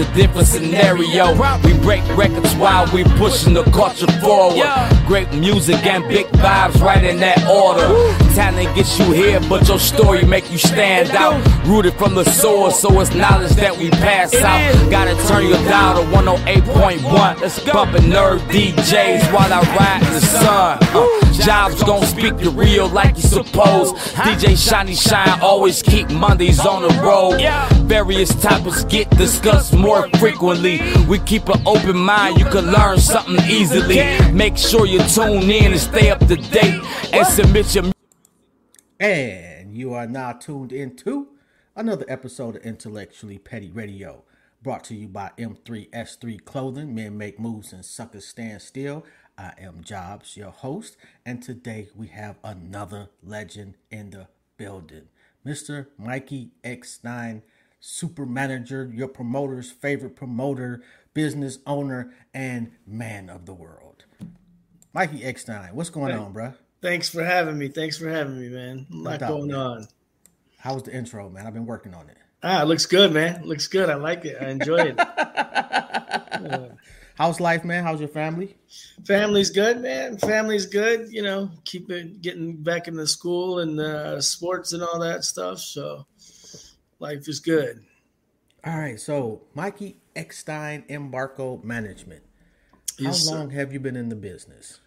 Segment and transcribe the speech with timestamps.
[0.00, 1.34] a different scenario.
[1.62, 4.56] We break records while we pushing the culture forward.
[5.10, 7.84] Great music and big vibes right in that order.
[8.32, 11.34] Talent gets you here, but your story make you stand out.
[11.66, 14.88] Rooted from the source, so it's knowledge that we pass out.
[14.88, 17.40] Gotta turn your dial to 108.1.
[17.40, 20.78] Let's bumpin' nerve DJs while I ride in the sun.
[20.80, 23.92] Uh, jobs gon' speak the real like you suppose.
[24.14, 27.40] DJ Shiny Shine always keep Mondays on the road.
[27.88, 30.80] Various topics get discussed more frequently.
[31.08, 33.96] We keep an open mind, you can learn something easily.
[34.30, 36.82] Make sure you tune in and stay up to date
[37.12, 37.84] and submit your
[38.98, 41.28] And you are now tuned into
[41.74, 44.24] another episode of Intellectually Petty Radio,
[44.62, 46.94] brought to you by M3S3 Clothing.
[46.94, 49.04] Men make moves and suckers stand still.
[49.38, 54.28] I am Jobs, your host, and today we have another legend in the
[54.58, 55.08] building.
[55.46, 55.86] Mr.
[55.96, 57.42] Mikey Eckstein,
[57.80, 60.82] super manager, your promoter's favorite promoter,
[61.14, 63.89] business owner, and man of the world.
[64.92, 66.54] Mikey Eckstein, what's going on, bruh?
[66.82, 67.68] Thanks for having me.
[67.68, 68.86] Thanks for having me, man.
[68.92, 69.56] A lot going man.
[69.56, 69.86] on.
[70.58, 71.46] How was the intro, man?
[71.46, 72.16] I've been working on it.
[72.42, 73.44] Ah, it looks good, man.
[73.44, 73.88] Looks good.
[73.88, 74.38] I like it.
[74.40, 74.98] I enjoy it.
[77.14, 77.84] How's life, man?
[77.84, 78.56] How's your family?
[79.04, 80.16] family's good, man.
[80.16, 81.12] Family's good.
[81.12, 85.60] You know, keep it getting back into school and uh, sports and all that stuff.
[85.60, 86.06] So
[86.98, 87.84] life is good.
[88.64, 92.22] All right, so Mikey Eckstein Embarco Management.
[92.98, 93.34] How Yes, sir.
[93.34, 94.80] long have you been in the business?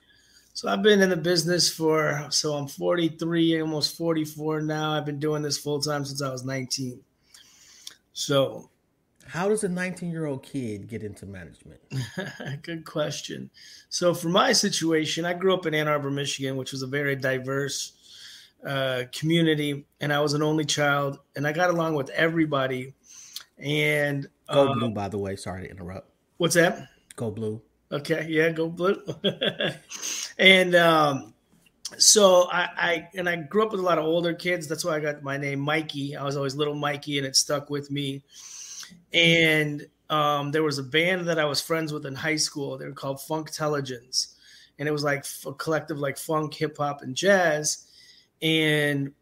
[0.54, 4.92] So I've been in the business for so I'm 43, almost 44 now.
[4.92, 7.00] I've been doing this full time since I was 19.
[8.14, 8.70] So
[9.26, 11.80] How does a 19 year old kid get into management?
[12.62, 13.50] Good question.
[13.90, 17.16] So, for my situation, I grew up in Ann Arbor, Michigan, which was a very
[17.16, 17.94] diverse
[18.66, 22.94] uh, community, and I was an only child, and I got along with everybody.
[23.58, 25.36] And Go uh, blue, by the way.
[25.38, 26.10] Sorry to interrupt.
[26.38, 26.90] what's that?
[27.16, 27.62] Go blue.
[27.94, 28.99] Okay, yeah, go blue.
[30.39, 31.33] and um,
[31.99, 34.67] so I, I and I grew up with a lot of older kids.
[34.67, 36.15] That's why I got my name Mikey.
[36.15, 38.23] I was always little Mikey, and it stuck with me.
[39.14, 42.80] And um, there was a band that I was friends with in high school.
[42.80, 44.36] They were called Funk Intelligence,
[44.80, 47.86] and it was like a collective like funk, hip hop, and jazz.
[48.42, 49.14] And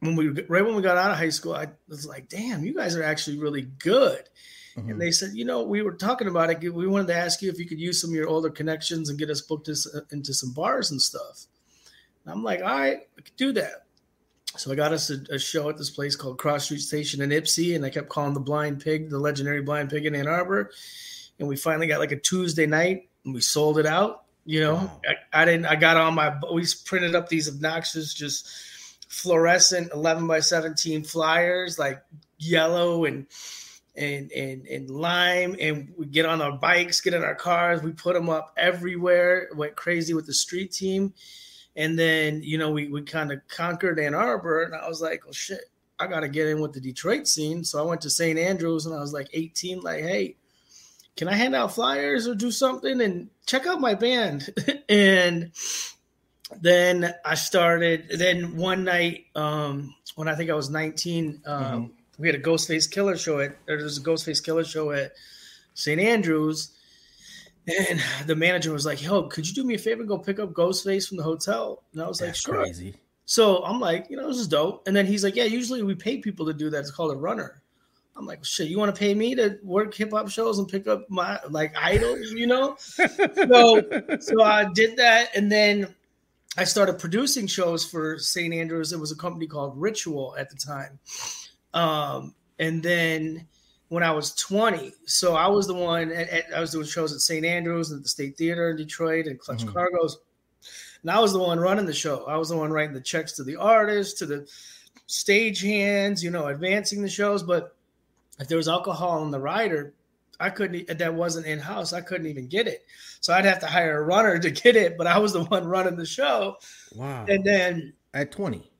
[0.00, 2.74] when we right when we got out of high school, I was like, "Damn, you
[2.74, 4.30] guys are actually really good."
[4.76, 4.90] Mhm.
[4.90, 6.74] And they said, you know, we were talking about it.
[6.74, 9.18] We wanted to ask you if you could use some of your older connections and
[9.18, 11.46] get us booked us into some bars and stuff.
[12.24, 13.84] And I'm like, all right, I could do that.
[14.56, 17.30] So I got us a, a show at this place called Cross Street Station in
[17.30, 20.70] Ypsi, and I kept calling the Blind Pig, the legendary Blind Pig in Ann Arbor.
[21.38, 24.22] And we finally got like a Tuesday night, and we sold it out.
[24.46, 25.00] You know, Wow.
[25.32, 25.66] I, I didn't.
[25.66, 26.36] I got on my.
[26.52, 28.48] We printed up these obnoxious, just
[29.08, 32.02] fluorescent 11 by 17 flyers, like
[32.38, 33.26] yellow and
[33.96, 37.92] and and and lime and we get on our bikes get in our cars we
[37.92, 41.14] put them up everywhere went crazy with the street team.
[41.76, 45.22] And then you know we, we kind of conquered ann arbor and i was like
[45.28, 45.60] oh shit
[45.98, 47.64] i gotta get in with the detroit scene.
[47.64, 50.36] So i went to st andrews and i was like 18 like hey
[51.16, 54.50] can i hand out flyers or do something and check out my band?
[54.88, 55.52] And
[56.60, 62.28] then i started then one night um when i think i was 19 um we
[62.28, 65.12] had a Ghostface Killah show at or there's a Ghostface Killah show at
[65.74, 66.00] St.
[66.00, 66.70] Andrews,
[67.66, 70.00] and the manager was like, "Yo, could you do me a favor?
[70.00, 72.94] and Go pick up Ghostface from the hotel." And I was like, "Sure." crazy.
[73.26, 74.86] So I'm like, you know, this is dope.
[74.86, 76.80] And then he's like, "Yeah, usually we pay people to do that.
[76.80, 77.62] It's called a runner."
[78.16, 80.86] I'm like, "Shit, you want to pay me to work hip hop shows and pick
[80.86, 83.82] up my like idols, you know?" so
[84.20, 85.94] so I did that, and then
[86.56, 88.54] I started producing shows for St.
[88.54, 88.92] Andrews.
[88.92, 91.00] It was a company called Ritual at the time.
[91.74, 93.46] Um, and then
[93.88, 97.12] when I was 20, so I was the one, at, at- I was doing shows
[97.12, 97.44] at St.
[97.44, 99.72] Andrews and at the State Theater in Detroit and Clutch Mhm.
[99.74, 100.12] Cargos.
[101.02, 102.24] And I was the one running the show.
[102.24, 104.48] I was the one writing the checks to the artists, to the
[105.06, 107.42] stage hands, you know, advancing the shows.
[107.42, 107.76] But
[108.40, 109.92] if there was alcohol in the rider,
[110.40, 111.92] I couldn't, that wasn't in house.
[111.92, 112.84] I couldn't even get it.
[113.20, 115.66] So I'd have to hire a runner to get it, but I was the one
[115.66, 116.56] running the show.
[116.94, 117.26] Wow.
[117.28, 118.70] And then At 20.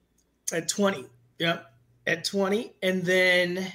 [0.53, 1.07] at 20
[1.39, 1.67] yep
[2.07, 3.67] at 20 and then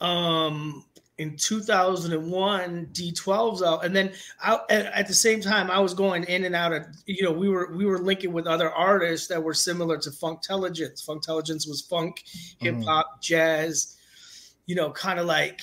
[0.00, 0.84] um
[1.18, 4.12] in 2001 d12's out and then
[4.42, 7.32] I, at, at the same time i was going in and out of you know
[7.32, 11.82] we were we were linking with other artists that were similar to funkelligence funkelligence was
[11.82, 12.22] funk
[12.60, 13.96] hip-hop jazz
[14.66, 15.60] you know kind of like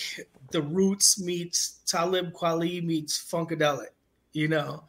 [0.52, 3.88] the roots meets talib kweli meets funkadelic
[4.34, 4.84] you know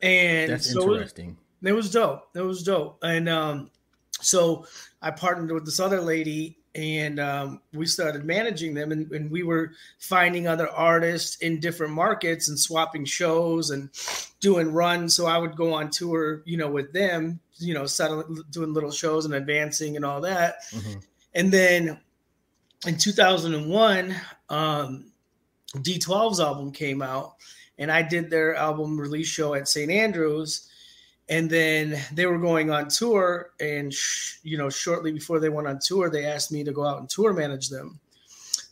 [0.00, 1.36] and That's so it- interesting.
[1.62, 2.28] it was dope.
[2.32, 2.98] It was dope.
[3.02, 3.68] And um,
[4.20, 4.66] so
[5.00, 9.42] I partnered with this other lady, and um, we started managing them and, and, we
[9.42, 13.90] were finding other artists in different markets and swapping shows and
[14.40, 15.14] doing runs.
[15.14, 18.90] So i would go on tour you know with them you know settling, doing little
[18.90, 20.56] shows and advancing and all that.
[20.70, 20.98] Mm-hmm.
[21.34, 22.00] and then
[22.86, 24.14] in 2001
[24.50, 25.10] um,
[25.76, 27.34] d12's album came out
[27.78, 30.68] and i did their album release show at st andrews
[31.28, 35.68] and then they were going on tour and sh- you know shortly before they went
[35.68, 38.00] on tour they asked me to go out and tour manage them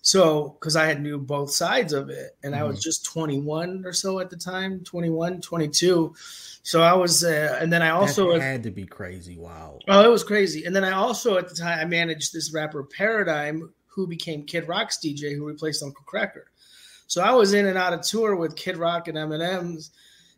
[0.02, 2.62] so because i had knew both sides of it and mm-hmm.
[2.62, 2.82] i was mm-hmm.
[2.82, 6.14] just 21 or so at the time 21 22
[6.62, 10.04] so i was uh, and then i also that had to be crazy wow oh
[10.04, 13.68] it was crazy and then i also at the time i managed this rapper paradime
[13.86, 16.44] who became kid rock's dj who replaced uncle kracker
[17.06, 19.90] so i was in and out of tour with kid rock and eminem's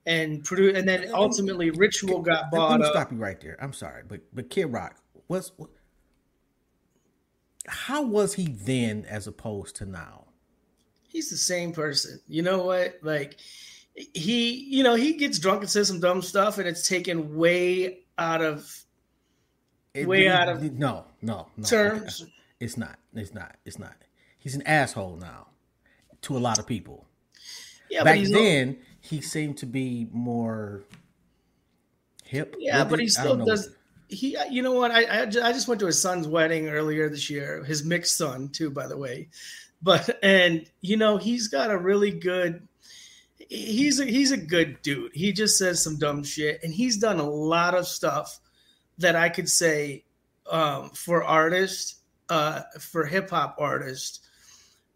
[0.07, 2.71] and produce, and then ultimately Ritual got bought.
[2.73, 3.57] Let me stop you right there.
[3.61, 4.97] I'm sorry, but but Kid Rock
[5.29, 5.53] was.
[7.67, 10.25] How was he then as opposed to now?
[11.07, 12.21] He's the same person.
[12.27, 12.99] You know what?
[13.03, 13.37] Like
[13.95, 18.01] he, you know, he gets drunk and says some dumb stuff, and it's taken way
[18.17, 18.85] out of
[19.95, 22.25] it, way it, out of no, no, no terms.
[22.61, 22.99] It's not.
[23.15, 23.57] It's not.
[23.65, 23.95] It's not.
[24.39, 25.49] He's an asshole now
[26.23, 27.07] to a lot of people.
[27.91, 28.79] Yeah, back then
[29.09, 30.83] he seemed to be more
[32.25, 32.55] hip.
[32.59, 33.71] Yeah, but he still does.
[34.09, 34.91] He, you know what?
[34.91, 37.65] I, I, I just went to his son's wedding earlier this year.
[37.65, 39.29] His mixed son, too, by the way.
[39.81, 42.67] But and you know he's got a really good.
[43.37, 45.13] He's a he's a good dude.
[45.15, 48.41] He just says some dumb shit, and he's done a lot of stuff
[48.99, 50.05] that I could say
[50.51, 51.97] um, for artists,
[52.29, 54.21] uh, for hip hop artists,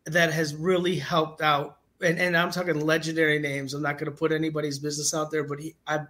[0.04, 3.74] that has really helped out and, and I'm talking legendary names.
[3.74, 6.06] I'm not going to put anybody's business out there, but he, I've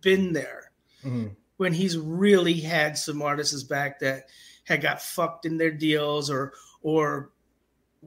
[0.00, 0.70] been there
[1.04, 1.28] mm-hmm.
[1.56, 4.28] when he's really had some artists back that
[4.64, 7.30] had got fucked in their deals or or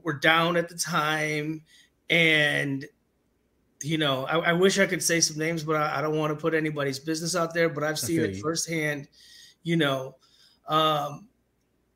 [0.02, 1.62] were down at the time,
[2.08, 2.86] and
[3.82, 6.30] you know, I, I wish I could say some names, but I, I, don't want
[6.30, 7.68] to put anybody's business out there.
[7.68, 8.40] But I've seen it you.
[8.40, 9.08] firsthand,
[9.62, 10.16] you know.
[10.68, 11.28] Um,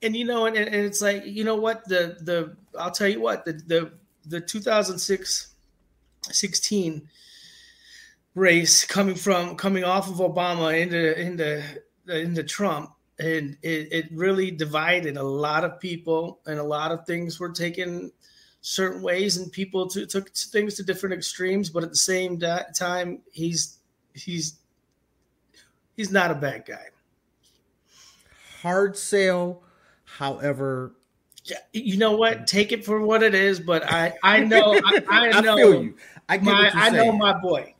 [0.03, 3.21] and you know, and, and it's like, you know what, the the I'll tell you
[3.21, 3.93] what, the the
[4.27, 5.55] the 2006
[6.23, 7.09] 16
[8.35, 11.63] race coming from coming off of Obama into into
[12.09, 17.07] into Trump and it, it really divided a lot of people and a lot of
[17.07, 18.13] things were taken
[18.61, 22.39] certain ways and people to, took things to different extremes but at the same
[22.75, 23.79] time he's
[24.13, 24.59] he's
[25.97, 26.87] he's not a bad guy.
[28.63, 29.63] Hard sale
[30.05, 30.96] however
[31.73, 32.47] you know what?
[32.47, 33.61] Take it for what it is.
[33.61, 35.97] But I, I know, I, I know, I feel you.
[36.29, 37.75] I, my, I know my boy,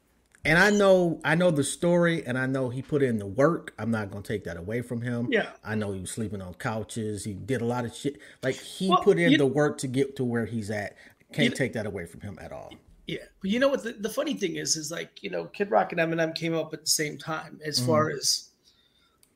[0.45, 3.75] and I know, I know the story, and I know he put in the work.
[3.79, 5.29] I'm not gonna take that away from him.
[5.31, 7.25] Yeah, I know he was sleeping on couches.
[7.25, 8.19] He did a lot of shit.
[8.43, 10.97] Like he well, put in you, the work to get to where he's at.
[11.33, 12.73] Can't you, take that away from him at all.
[13.07, 13.83] Yeah, but you know what?
[13.83, 16.73] The, the, funny thing is, is like you know, Kid Rock and Eminem came up
[16.73, 17.87] at the same time as mm.
[17.87, 18.51] far as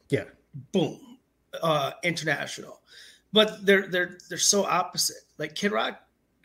[0.09, 0.25] yeah,
[0.73, 1.19] boom,
[1.63, 2.81] uh, international
[3.33, 5.23] but they're they're they're so opposite.
[5.39, 6.01] Like Kid Rock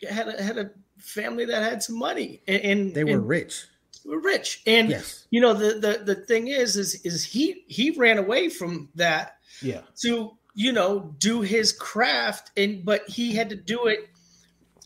[0.07, 3.65] had a, had a family that had some money, and, and they were and rich.
[4.05, 5.25] Were rich, and yes.
[5.31, 9.37] you know the, the the thing is, is is he he ran away from that,
[9.61, 14.09] yeah, to you know do his craft, and but he had to do it,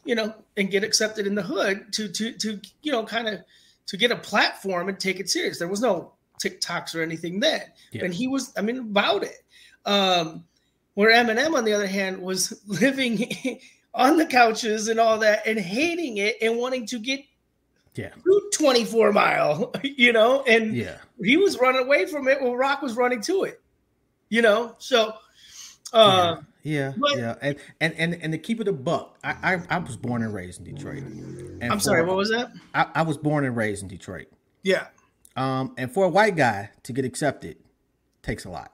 [0.06, 3.42] you know, and get accepted in the hood to to to you know kind of
[3.88, 5.60] to get a platform and take it serious.
[5.60, 8.06] There was no TikToks or anything then, yeah.
[8.06, 9.44] and he was, I mean, about it.
[9.86, 10.46] Um,
[10.94, 13.26] where Eminem, on the other hand, was living
[13.94, 17.22] on the couches and all that and hating it and wanting to get
[17.96, 18.10] yeah
[18.54, 22.96] 24 mile, you know, and yeah, he was running away from it while Rock was
[22.96, 23.62] running to it,
[24.30, 24.76] you know.
[24.80, 25.14] So
[25.92, 27.36] uh yeah, yeah, yeah.
[27.42, 30.34] And, and and and to keep it a buck, I I, I was born and
[30.34, 31.04] raised in Detroit.
[31.04, 32.52] And I'm sorry, what was that?
[32.74, 34.28] I, I was born and raised in Detroit.
[34.64, 34.88] Yeah.
[35.36, 37.58] Um, and for a white guy to get accepted
[38.22, 38.74] takes a lot.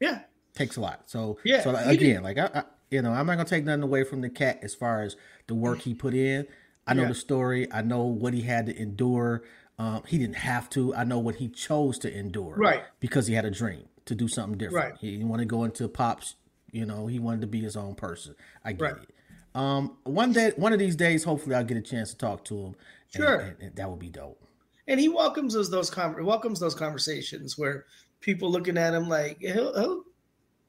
[0.00, 0.20] Yeah
[0.58, 1.02] takes a lot.
[1.06, 4.04] So yeah, so again, like I, I, you know, I'm not gonna take nothing away
[4.04, 6.46] from the cat as far as the work he put in.
[6.86, 7.08] I know yeah.
[7.08, 7.72] the story.
[7.72, 9.42] I know what he had to endure.
[9.78, 10.94] Um, he didn't have to.
[10.94, 12.56] I know what he chose to endure.
[12.56, 12.82] Right.
[12.98, 14.92] Because he had a dream to do something different.
[14.92, 14.98] Right.
[14.98, 16.34] He didn't want to go into pops.
[16.72, 18.34] You know, he wanted to be his own person.
[18.64, 19.02] I get right.
[19.02, 19.14] it.
[19.54, 22.58] Um, one day, one of these days, hopefully, I'll get a chance to talk to
[22.58, 22.74] him.
[23.14, 23.34] Sure.
[23.34, 24.42] And, and, and that would be dope.
[24.86, 27.84] And he welcomes those those con- welcomes those conversations where
[28.20, 30.04] people looking at him like he'll, he'll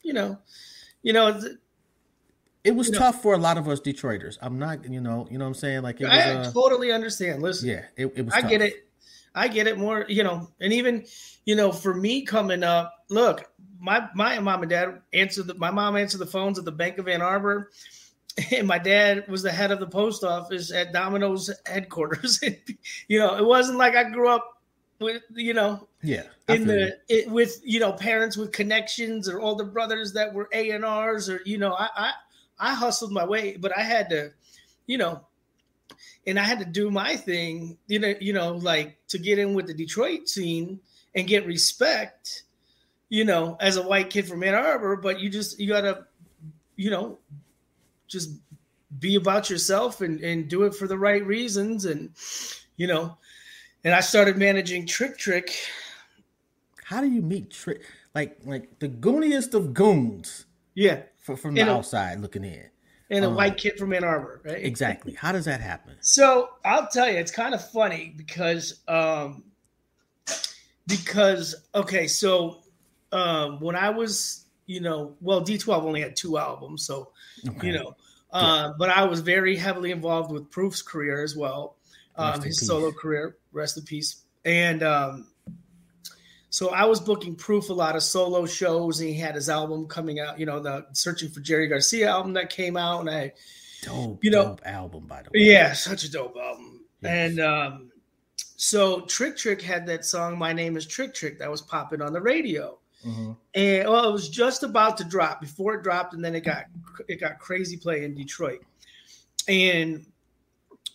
[0.04, 0.38] you know,
[1.02, 1.40] you know.
[2.66, 3.22] It was tough know.
[3.22, 4.38] for a lot of us Detroiters.
[4.42, 5.82] I'm not, you know, you know what I'm saying.
[5.82, 7.42] Like, it was, I uh, totally understand.
[7.42, 8.34] Listen, yeah, it, it was.
[8.34, 8.50] I tough.
[8.50, 8.74] get it.
[9.34, 10.06] I get it more.
[10.10, 11.06] You know, and even,
[11.46, 15.72] you know, for me coming up, look, my my mom and dad answered the, my
[15.72, 17.72] mom answered the phones at the Bank of Ann Arbor,
[18.52, 22.42] and my dad was the head of the post office at Domino's headquarters.
[23.08, 24.62] you know, it wasn't like I grew up
[25.00, 26.24] with you know Yeah.
[26.48, 30.50] I in the it, with you know parents with connections or older brothers that were
[30.54, 32.12] A and R's or you know I, I
[32.60, 34.32] I hustled my way, but I had to,
[34.86, 35.22] you know,
[36.28, 39.54] and I had to do my thing, you know, you know, like to get in
[39.54, 40.80] with the Detroit scene
[41.16, 42.44] and get respect,
[43.08, 44.98] you know, as a white kid from Ann Arbor.
[44.98, 46.06] But you just you gotta,
[46.76, 47.18] you know,
[48.08, 48.32] just
[49.00, 52.12] be about yourself and and do it for the right reasons, and
[52.76, 53.18] you know,
[53.84, 55.56] and I started managing Trick Trick.
[56.90, 57.82] How do you meet Trick?
[58.16, 62.66] Like like the gooniest of goons Yeah, for, from the a- outside looking in.
[63.12, 64.58] and a Um, white kid from Ann Arbor, right?
[64.66, 65.14] Exactly.
[65.14, 65.94] How does that happen?
[66.02, 69.44] So I'll tell you, it's kind of funny because um
[70.88, 72.64] because okay, so
[73.12, 77.12] um when I was, you know, well, D12 only had two albums, so
[77.48, 77.68] Okay.
[77.68, 77.96] you know,
[78.34, 81.76] uh, but I was very heavily involved with Proof's career as well,
[82.16, 82.68] um, his peace.
[82.68, 85.28] solo career, rest in peace, and um.
[86.52, 89.88] So I was booking Proof a lot of solo shows, and he had his album
[89.88, 90.40] coming out.
[90.40, 93.34] You know, the Searching for Jerry Garcia album that came out, and I
[93.84, 95.46] dope, you know- dope album by the way.
[95.46, 96.82] yeah, such a dope album.
[97.02, 97.12] Yes.
[97.32, 97.92] And um,
[98.58, 102.12] so Trick Trick had that song "My Name Is Trick Trick" that was popping on
[102.14, 103.38] the radio, Mhm.
[103.54, 106.66] and well, it was just about to drop before it dropped, and then it got
[107.08, 108.62] it got crazy play in Detroit,
[109.48, 110.06] and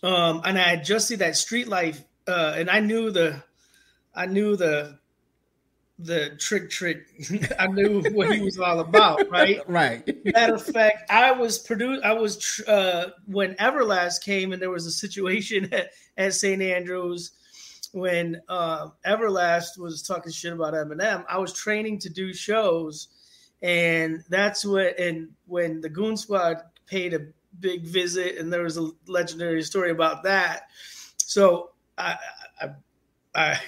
[0.03, 3.41] um, and I had just seen that Street Life, uh, and I knew the,
[4.13, 4.99] I knew the,
[5.97, 7.07] the Trick Trick,
[7.59, 9.61] I knew what he was all about, right?
[9.67, 10.03] Right.
[10.25, 12.03] Matter of fact, I was produced.
[12.03, 16.61] I was tr- uh, when Everlast came, and there was a situation at, at St.
[16.61, 17.31] Andrews
[17.93, 21.23] when uh, Everlast was talking shit about Eminem.
[21.29, 23.07] I was training to do shows,
[23.61, 24.99] and that's what.
[24.99, 27.27] And when the Goon Squad paid a
[27.59, 30.63] big visit, and there was a legendary story about that.
[31.17, 32.17] So I,
[32.61, 32.69] I,
[33.33, 33.59] I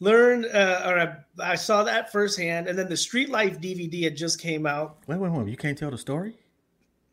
[0.00, 4.16] learned, uh, or I, I saw that firsthand, and then the Street Life DVD had
[4.16, 4.98] just came out.
[5.06, 5.48] Wait, wait, wait.
[5.48, 6.34] You can't tell the story?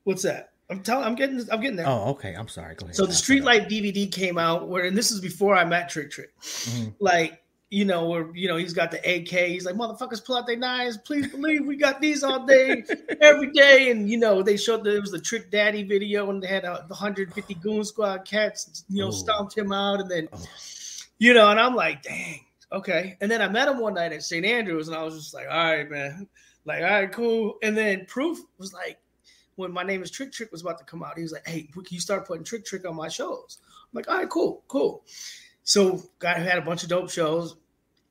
[0.04, 0.52] What's that?
[0.70, 1.06] I'm telling.
[1.06, 1.40] I'm getting.
[1.52, 1.88] I'm getting there.
[1.88, 2.34] Oh, okay.
[2.34, 2.76] I'm sorry.
[2.76, 2.96] Go ahead.
[2.96, 3.44] so the Street.
[3.44, 6.32] Life DVD came out, where and this is before I met Trick Trick.
[6.42, 6.94] Mhm.
[7.00, 9.48] Like you know, where you know he's got the AK.
[9.50, 10.98] He's like, motherfuckers, pull out their knives.
[11.00, 12.84] Please believe we got these all day,
[13.22, 13.90] every day.
[13.92, 16.64] And you know, they showed that it was the Trick Daddy video, and they had
[16.66, 18.86] a, the 150 Goon Squad cats.
[18.90, 19.12] You know, Ooh.
[19.12, 20.40] stomped him out, and then Oh.
[21.18, 22.42] you know, and I'm like, dang,
[22.74, 23.18] okay.
[23.22, 24.46] And then I met him one night at St.
[24.46, 26.28] Andrews, and I was just like, all right, man,
[26.66, 27.56] like, all right, cool.
[27.64, 29.00] And then Proof was like,
[29.56, 31.64] when my name is Trick Trick was about to come out, he was like, hey,
[31.72, 33.60] can you start putting Trick Trick on my shows?
[33.70, 35.04] I'm like, all right, cool, cool.
[35.64, 37.56] So got had a bunch of dope shows.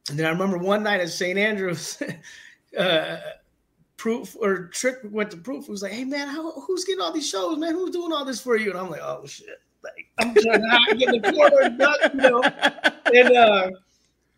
[0.08, 1.38] And then I remember one night at St.
[1.38, 2.00] Andrews,
[2.78, 3.18] uh,
[3.96, 5.68] Proof or Trick went to Proof.
[5.68, 7.72] was like, "Hey man, how, who's getting all these shows, man?
[7.72, 10.96] Who's doing all this for you?" And I'm like, "Oh shit!" Like I'm trying to
[10.96, 12.42] get the corner, duck, you know.
[13.14, 13.70] And uh,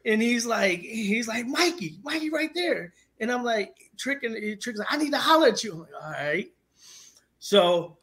[0.05, 2.93] and he's like, he's like, Mikey, Mikey, right there.
[3.21, 5.73] And I'm like, tricking, Trick's like, I need to holler at you.
[5.73, 6.53] I'm like, all right.
[7.39, 7.99] So,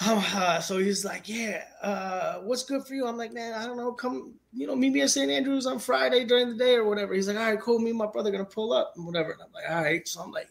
[0.00, 3.06] uh, so he's like, yeah, uh, what's good for you?
[3.06, 3.92] I'm like, man, I don't know.
[3.92, 5.30] Come, you know, meet me at St.
[5.30, 7.14] Andrews on Friday during the day or whatever.
[7.14, 7.78] He's like, all right, cool.
[7.78, 9.32] Me and my brother gonna pull up and whatever.
[9.32, 10.06] And I'm like, all right.
[10.06, 10.50] So I'm like,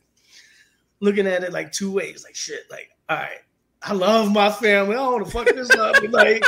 [0.99, 3.39] looking at it like two ways, like shit, like, all right,
[3.81, 4.95] I love my family.
[4.95, 5.95] I don't want to fuck this up.
[6.09, 6.43] Like,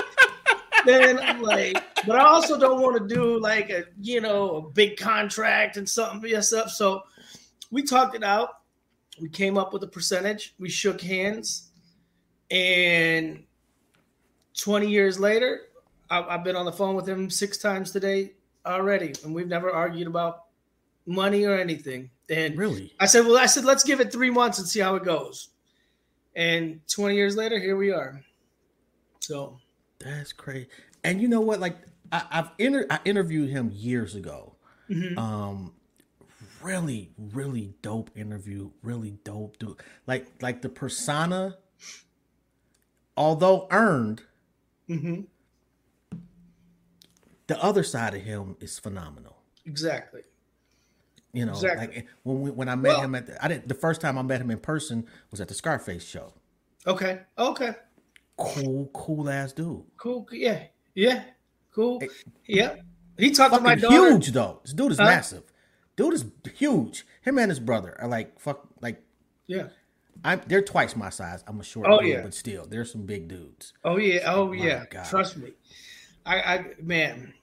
[0.86, 4.62] then I'm like, but I also don't want to do like a, you know, a
[4.62, 6.70] big contract and something mess up.
[6.70, 7.04] So
[7.72, 8.50] we talked it out.
[9.22, 10.56] We came up with a percentage.
[10.60, 11.72] We shook hands.
[12.52, 13.44] And
[14.58, 15.62] 20 years later,
[16.10, 18.34] I- I've been on the phone with him six times today
[18.66, 19.14] already.
[19.24, 20.46] And we've never argued about
[21.06, 22.10] money or anything.
[22.30, 22.94] And Really?
[23.00, 25.50] I said, well, I said, let's give it three months and see how it goes.
[26.36, 28.22] And 20 years later, here we are.
[29.20, 29.60] So,
[30.00, 30.68] That's crazy.
[31.04, 31.60] And you know what?
[31.60, 31.78] Like
[32.12, 34.56] I, I've inter- I interviewed him years ago.
[34.90, 35.18] mhm.
[35.18, 35.74] Um,
[36.62, 38.72] really, really dope interview.
[38.82, 39.76] Really dope dude.
[40.08, 41.58] Like like the persona,
[43.18, 44.24] although earned,
[44.90, 45.28] Mhm.
[47.48, 49.36] the other side of him is phenomenal.
[49.66, 50.22] exactly.
[51.32, 51.96] You know, Exactly.
[51.98, 54.18] like when we, when I met Well- him at the, I didn't the first time
[54.18, 56.34] I met him in person was at the Scarface show.
[56.88, 57.22] Okay.
[57.38, 57.76] Okay.
[58.40, 59.84] Cool, cool ass dude.
[59.98, 60.28] Cool.
[60.32, 60.64] Yeah.
[60.96, 61.24] Yeah.
[61.74, 62.02] Cool.
[62.48, 62.76] Yeah.
[63.18, 64.12] He talked to my daughter.
[64.12, 64.62] huge though.
[64.64, 65.06] This dude is Huh?
[65.06, 65.44] massive.
[65.96, 67.06] Dude is huge.
[67.22, 69.04] Him and his brother are like fuck like
[69.48, 69.68] Yeah.
[70.24, 71.44] I'm they're twice my size.
[71.48, 72.22] I'm a short Oh, dude, yeah.
[72.22, 73.74] but still, there's some big dudes.
[73.84, 74.34] Oh yeah.
[74.34, 74.86] Oh My yeah.
[74.90, 75.06] God.
[75.06, 75.52] Trust me.
[76.26, 77.34] I, I man.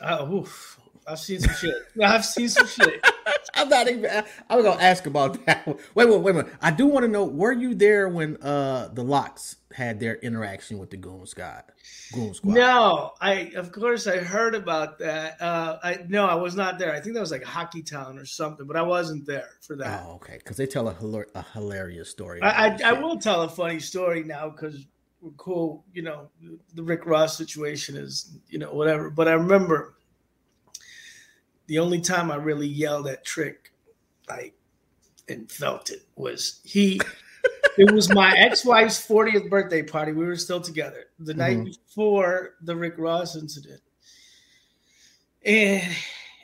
[0.00, 0.78] Uh, oof.
[1.06, 1.74] I've seen some shit.
[2.02, 3.04] I've seen some shit.
[3.54, 4.24] I'm not even.
[4.50, 5.66] I was gonna ask about that.
[5.66, 6.52] Wait, wait, wait a minute.
[6.60, 7.24] I do want to know.
[7.24, 11.64] Were you there when uh the locks had their interaction with the Goon Squad?
[12.12, 12.54] Goon Squad.
[12.54, 15.40] No, I of course I heard about that.
[15.40, 16.92] Uh, I no, I was not there.
[16.92, 20.04] I think that was like Hockey Town or something, but I wasn't there for that.
[20.06, 20.38] Oh, okay.
[20.38, 22.42] Because they tell a, hilar- a hilarious story.
[22.42, 24.86] I, I, I will tell a funny story now because
[25.20, 25.84] we're cool.
[25.92, 26.28] You know,
[26.74, 29.10] the Rick Ross situation is you know whatever.
[29.10, 29.94] But I remember
[31.66, 33.72] the only time I really yelled at Trick,
[34.28, 34.54] like,
[35.28, 37.00] and felt it was he.
[37.78, 40.12] it was my ex-wife's 40th birthday party.
[40.12, 41.64] We were still together the night Mhm.
[41.86, 43.80] before the Rick Ross incident,
[45.44, 45.82] and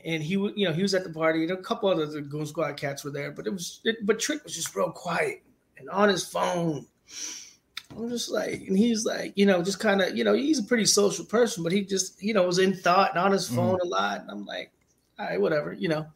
[0.04, 1.42] and he was you know he was at the party.
[1.42, 4.18] And a couple other the Goon Squad cats were there, but it was it, but
[4.18, 5.42] Trick was just real quiet
[5.78, 6.86] and on his phone.
[7.96, 10.62] I'm just like, and he's like, you know, just kind of, you know, he's a
[10.62, 13.80] pretty social person, but he just, you know, was in thought and on his phone
[13.80, 14.20] a lot.
[14.20, 14.70] And I'm like,
[15.20, 16.06] all right, whatever, you know.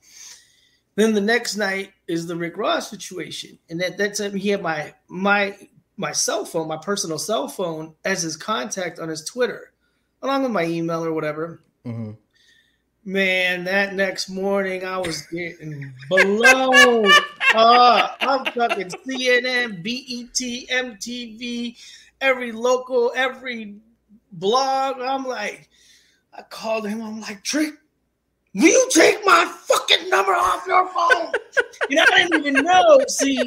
[0.97, 4.63] Then the next night is the Rick Ross situation, and at that that's he had
[4.63, 5.57] my my
[5.97, 9.73] my cell phone, my personal cell phone, as his contact on his Twitter,
[10.23, 11.63] along with my email or whatever.
[11.85, 12.17] Mhm.
[13.05, 17.05] Man, that next morning I was getting blown
[17.55, 18.17] up.
[18.21, 21.77] I'm fucking CNN, BET, MTV,
[22.21, 23.77] every local, every
[24.33, 25.01] blog.
[25.01, 25.69] I'm like,
[26.33, 27.03] I called him.
[27.03, 27.75] I'm like, Trick,
[28.55, 31.33] will you take my fucking number off your phone?
[31.89, 33.01] you know, I didn't even know.
[33.09, 33.39] See,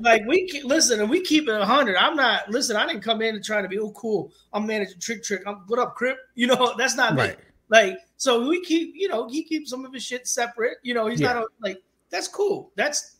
[0.00, 1.96] like we keep, listen, and we keep it hundred.
[1.96, 2.76] I'm not listen.
[2.76, 4.32] I didn't come in and try to be oh cool.
[4.52, 5.42] I'm managing Trick Trick.
[5.46, 6.18] I'm what up, Crip?
[6.34, 7.22] You know, that's not me.
[7.22, 7.38] Right.
[7.70, 10.76] Like, so we keep, you know, he keeps some of his shit separate.
[10.82, 11.32] You know, he's Yeah.
[11.34, 12.70] not a, like that's cool.
[12.76, 13.16] That's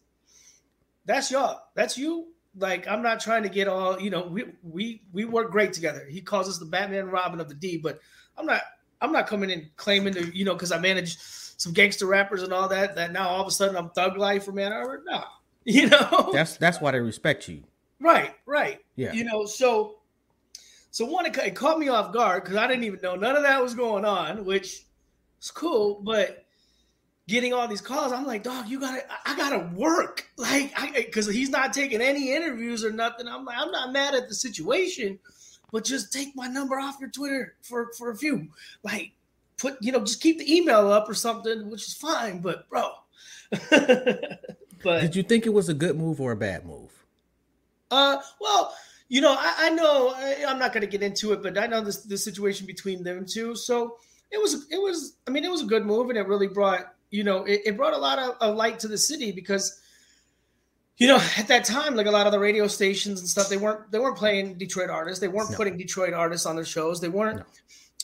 [1.07, 1.61] that's y'all.
[1.75, 2.29] That's you.
[2.57, 6.07] Like, I'm not trying to get all, you know, we we we work great together.
[6.09, 7.99] He calls us the Batman Robin of the D, but
[8.37, 8.63] I'm not
[9.01, 12.53] I'm not coming in claiming to, you know, because I manage some gangster rappers and
[12.53, 15.03] all that, that now all of a sudden I'm thug life from Ann Arbor.
[15.07, 15.25] No.
[15.67, 16.31] You know?
[16.35, 17.63] That's that's why they respect you.
[17.99, 18.81] Right, right.
[18.97, 19.15] Yeah.
[19.15, 19.97] You know, so
[20.91, 23.45] so one, it, it caught me off guard because I didn't even know none of
[23.45, 24.85] that was going on, which
[25.41, 26.03] is cool.
[26.05, 26.45] But
[27.27, 30.91] getting all these calls, I'm like, dog, you gotta, I- I gotta work, like, I
[30.93, 33.27] because he's not taking any interviews or nothing.
[33.27, 35.19] I'm like, I'm not mad at the situation,
[35.75, 38.47] but just take my number off your Twitter for for a few,
[38.85, 39.11] like,
[39.59, 42.39] put, you know, just keep the email up or something, which is fine.
[42.39, 42.93] But bro,
[43.71, 46.93] but Did you think it was a good move or a bad move?
[47.91, 48.73] Uh, well,
[49.09, 51.67] you know, I, I know I, I'm not going to get into it, but I
[51.67, 53.57] know this the situation between them two.
[53.57, 53.97] So
[54.31, 55.17] it was, it was.
[55.27, 57.77] I mean, it was a good move, and it really brought, you know, it, it
[57.77, 59.81] brought a lot of, of light to the city because,
[60.99, 63.57] you know, at that time, like a lot of the radio stations and stuff, they
[63.57, 65.21] weren't they weren't playing Detroit artists.
[65.21, 65.57] They weren't No.
[65.57, 67.01] putting Detroit artists on their shows.
[67.01, 67.45] They weren't, No.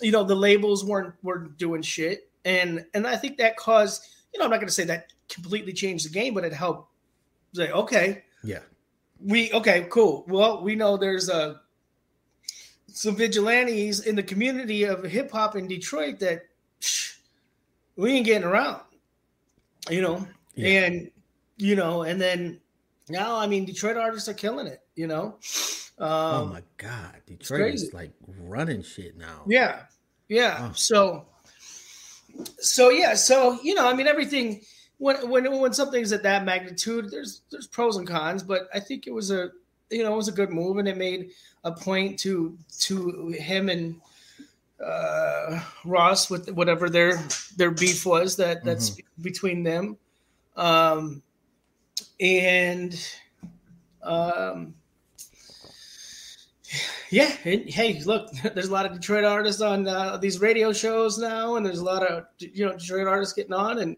[0.03, 4.39] you know, the labels weren't weren't doing shit, and and I think that caused, you
[4.39, 6.89] know, I'm not going to say that completely changed the game, but it helped.
[7.53, 8.61] Say, okay, Yeah.
[9.25, 10.25] we okay, cool.
[10.29, 11.61] Well, we know there's a
[12.93, 16.43] some vigilantes in the community of hip hop in Detroit that
[16.81, 17.17] psh,
[17.97, 18.81] we ain't getting around,
[19.89, 20.27] you know,
[20.57, 20.87] Yeah.
[20.87, 21.11] and
[21.57, 22.61] you know, and then
[23.11, 25.37] now I mean Detroit artists are killing it, you know.
[25.99, 29.43] Um, oh my God, Detroit is like running shit now.
[29.47, 29.83] Yeah,
[30.29, 30.69] yeah.
[30.71, 30.73] Oh.
[30.75, 31.27] So,
[32.59, 34.63] so yeah, so you know, I mean, everything
[34.97, 39.07] when when when something's at that magnitude, there's there's pros and cons, but I think
[39.07, 39.51] it was a
[39.91, 41.33] you know it was a good move, and it made
[41.65, 44.01] a point to to him and
[44.83, 47.17] uh, Ross with whatever their
[47.57, 49.99] their beef was that that's between them,
[50.57, 51.23] um,
[52.21, 52.95] and
[54.03, 54.75] um,
[57.11, 61.19] yeah, and hey, look, there's a lot of Detroit artists on uh, these radio shows
[61.19, 63.97] now, and there's a lot of you know Detroit artists getting on, and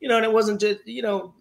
[0.00, 1.34] you know, and it wasn't just you know,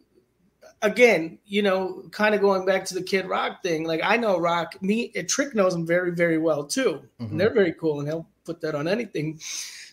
[0.82, 3.86] again, you know, kind of going back to the Kid Rock thing.
[3.86, 7.02] Like I know Rock, me, and Trick knows him very, very well too.
[7.20, 7.32] Mhm.
[7.32, 9.40] And they're very cool, and he'll put that on anything.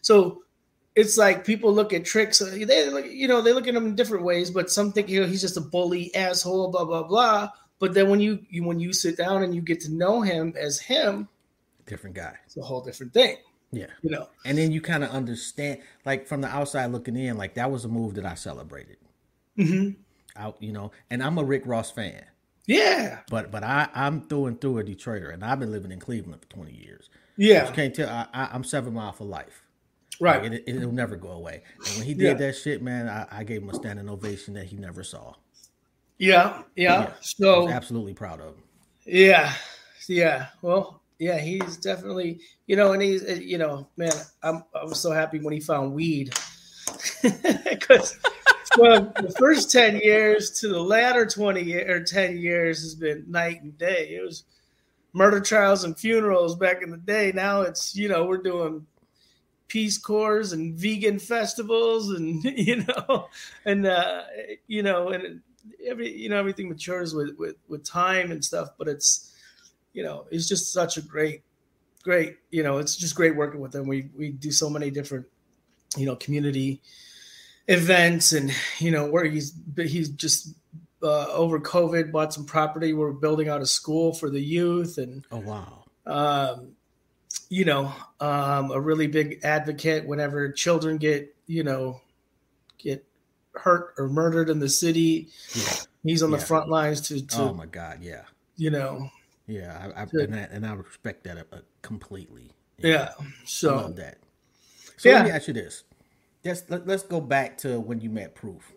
[0.02, 0.42] So
[0.96, 3.86] it's like people look at Tricks, uh, they look, you know, they look at him
[3.86, 7.02] in different ways, but some think you know, he's just a bully asshole, blah blah
[7.04, 7.50] blah.
[7.78, 10.54] But then when you, you when you sit down and you get to know him
[10.58, 11.28] as him,
[11.84, 12.34] Different guy.
[12.46, 13.36] it's a whole different thing,
[13.70, 13.86] Yeah.
[14.02, 14.28] you know.
[14.46, 17.84] And then you kind of understand, like from the outside looking in, like that was
[17.84, 18.96] a move that I celebrated.
[19.56, 19.90] hmm
[20.36, 22.24] Out, you know, and I'm a Rick Ross fan,
[22.66, 26.00] Yeah, but but I I'm through and through a Detroiter, and I've been living in
[26.00, 27.10] Cleveland for 20 years.
[27.36, 28.08] yeah, You can't tell.
[28.08, 29.62] I, I, I'm seven mile for life.
[30.20, 30.42] Right.
[30.42, 31.62] Like, it, it'll never go away.
[31.86, 32.34] And when he did Yeah.
[32.34, 35.34] that shit, man, I, I gave him a standing ovation that he never saw.
[36.18, 37.00] Yeah, yeah.
[37.02, 37.12] Yeah.
[37.20, 38.62] So absolutely proud of him.
[39.04, 39.52] yeah,
[40.08, 40.46] yeah.
[40.62, 44.98] Well, yeah, he's definitely you know, and he's uh, you know, man, I'm I was
[45.00, 46.32] so happy when he found weed
[47.22, 48.18] because
[48.74, 53.24] from the first 10 years to the latter 20 year, or 10 years has been
[53.28, 54.16] night and day.
[54.18, 54.44] It was
[55.12, 57.32] murder trials and funerals back in the day.
[57.34, 58.86] Now it's, you know, we're doing
[59.68, 63.28] peace corps and vegan festivals and, you know,
[63.64, 64.22] and, uh,
[64.66, 65.40] you know, and
[65.84, 69.34] every, you know, everything matures with, with, with time and stuff, but it's,
[69.92, 71.42] you know, it's just such a great,
[72.02, 73.86] great, you know, it's just great working with them.
[73.88, 75.26] We, we do so many different,
[75.96, 76.80] you know, community
[77.66, 80.54] events and, you know, where he's, he's just
[81.02, 82.92] uh, over COVID bought some property.
[82.92, 85.84] We're building out a school for the youth and, Oh wow.
[86.06, 86.75] um,
[87.48, 92.00] you know, um, a really big advocate whenever children get, you know,
[92.78, 93.04] get
[93.54, 95.28] hurt or murdered in the city.
[95.54, 95.72] Yeah.
[96.02, 97.98] He's on the front lines to, to Oh my God.
[98.02, 98.22] Yeah.
[98.56, 99.08] you know,
[99.46, 99.90] Yeah.
[99.96, 102.50] I, I To- and, I and I respect that uh, completely.
[102.78, 103.10] yeah.
[103.18, 104.18] I So love that.
[104.98, 105.84] So let me ask you this.
[106.44, 108.72] Let's let, let's go back to when you met Proof.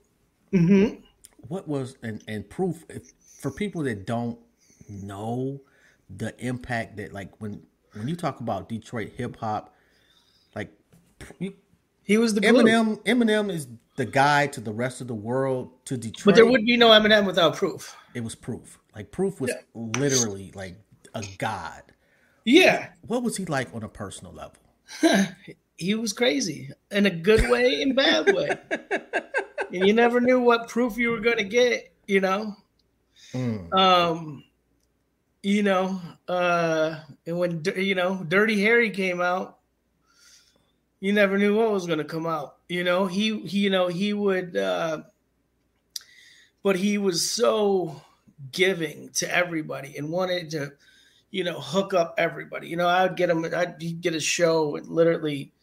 [0.54, 1.02] mhm.
[1.48, 4.38] What was and and Proof if, for people that don't
[4.90, 5.62] know
[6.18, 7.62] the impact that like when
[8.00, 9.76] when you talk about Detroit hip hop,
[10.56, 10.72] like
[11.38, 11.54] you,
[12.04, 12.64] he was the glue.
[12.64, 16.26] Eminem Eminem is the guy to the rest of the world to Detroit.
[16.26, 17.96] But there would be no Eminem without proof.
[18.14, 18.80] it was Proof.
[18.96, 20.78] Like Proof was literally like
[21.14, 21.84] a god.
[22.46, 22.90] Yeah.
[23.02, 24.56] What was he like on a personal level?
[25.80, 28.50] He was crazy in a good way and bad way.
[29.74, 32.54] and you never knew what proof you were going to get, you know?
[33.34, 33.74] Mm.
[33.74, 34.44] Um,
[35.42, 39.60] you know, uh, and when, you know, Dirty Harry came out,
[41.00, 42.58] you never knew what was going to come out.
[42.68, 45.04] You know, he, he, you know, he would, uh,
[46.62, 48.02] but he was so
[48.52, 50.74] giving to everybody and wanted to,
[51.32, 52.68] you know, hook up everybody.
[52.68, 55.54] You know, I'd get him, I'd he'd get a show and literally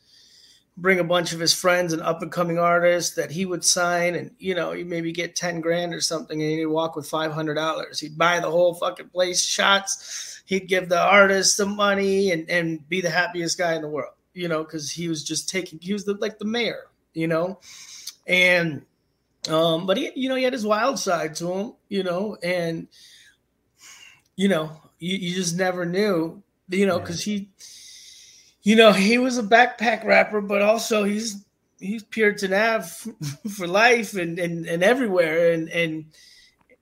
[0.77, 4.15] bring a bunch of his friends and up and coming artists that he would sign
[4.15, 7.99] and, you know, he maybe get 10 grand or something and he'd walk with $500.
[7.99, 10.43] He'd buy the whole fucking place shots.
[10.45, 14.13] He'd give the artist some money and, and be the happiest guy in the world,
[14.35, 16.85] you know, cause he was just taking, he was the, like the mayor,
[17.15, 17.59] you know,
[18.27, 18.85] and,
[19.49, 22.89] um, but he, you know, he had his wild side to him, you know, and,
[24.37, 27.49] you know, you, you just never knew, you know, because he,
[28.67, 31.45] you know, he was a backpack rapper, but also he's
[31.79, 32.89] he's Puritan Ave
[33.57, 36.07] for life and and, and everywhere, and and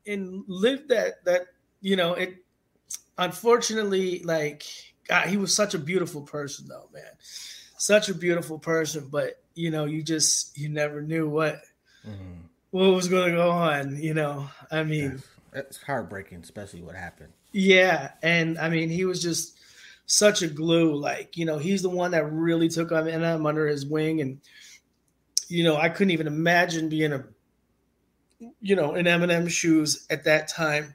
[0.06, 1.42] and lived that that
[1.82, 2.36] you know it.
[3.18, 4.64] Unfortunately, like
[5.08, 7.02] God, he was such a beautiful person, though, man,
[7.76, 9.08] such a beautiful person.
[9.12, 11.60] But you know, you just you never knew what
[12.06, 12.48] Mhm.
[12.70, 14.02] what was going to go on.
[14.02, 15.22] You know, I mean.
[15.52, 17.34] it's heartbreaking, especially what happened.
[17.52, 19.53] Yeah, and I mean, he was just
[20.06, 20.94] such a glue.
[20.94, 24.40] Like, you know, he's the one that really took Eminem under his wing, and
[25.48, 27.24] you know, I couldn't even imagine being a,
[28.60, 30.94] you know, in Eminem's shoes at that time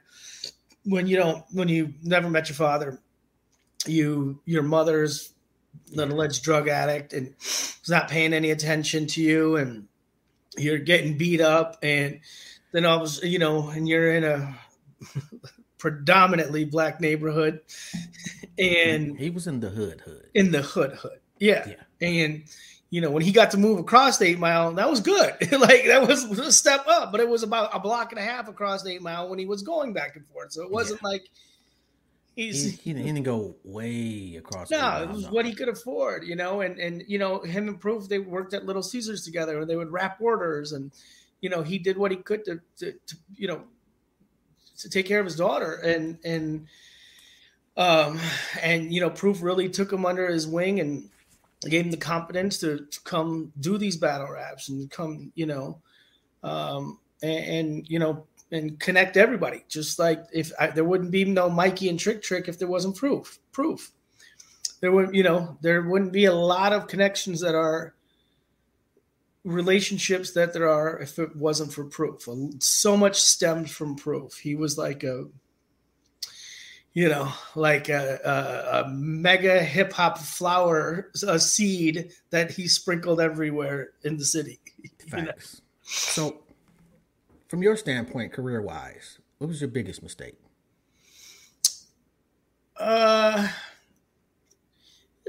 [0.84, 3.00] when you don't, when you never met your father,
[3.86, 5.32] you, your mother's
[5.92, 9.86] an alleged drug addict and is not paying any attention to you, and
[10.56, 12.20] you're getting beat up, and
[12.72, 14.58] then all of a you know, and you're in a
[15.80, 17.60] predominantly black neighborhood
[18.58, 20.28] and he was in the hood, hood.
[20.34, 21.66] in the hood hood yeah.
[21.66, 22.08] Yeah.
[22.08, 22.44] and
[22.90, 25.86] you know when he got to move across the eight mile that was good like
[25.86, 28.82] that was a step up but it was about a block and a half across
[28.82, 31.22] the eight mile when he was going back and forth so it wasn't like
[32.36, 34.70] He, he's he, didn't- he didn't go way across.
[34.70, 35.30] no, it was no.
[35.30, 38.54] what he could afford, you know, and and you know, him and Proof they worked
[38.54, 40.92] at Little Caesars together and they would wrap orders and
[41.40, 43.62] you know, he did what he could to, to, to you know
[44.82, 46.66] to take care of his daughter and and
[47.76, 48.18] um
[48.62, 51.08] and you know, Proof really took him under his wing and
[51.62, 55.80] gave him the confidence to, to come do these battle raps and come, you know,
[56.42, 59.64] um and, and you know and connect everybody.
[59.68, 62.96] Just like if I, there wouldn't be no Mikey and Trick Trick if there wasn't
[62.96, 63.38] proof.
[63.52, 63.92] Proof.
[64.80, 67.94] There wouldn't you know, there wouldn't be a lot of connections that are
[69.50, 72.28] relationships that there are if it wasn't for proof.
[72.60, 74.36] So much stemmed from proof.
[74.38, 75.26] He was like a,
[76.92, 83.20] you know, like a, a, a mega hip hop flower, a seed that he sprinkled
[83.20, 84.60] everywhere in the city.
[85.06, 85.32] You know?
[85.32, 85.62] Facts.
[85.82, 86.42] So,
[87.48, 90.36] from your standpoint, career wise, what was your biggest mistake?
[92.76, 93.48] Uh,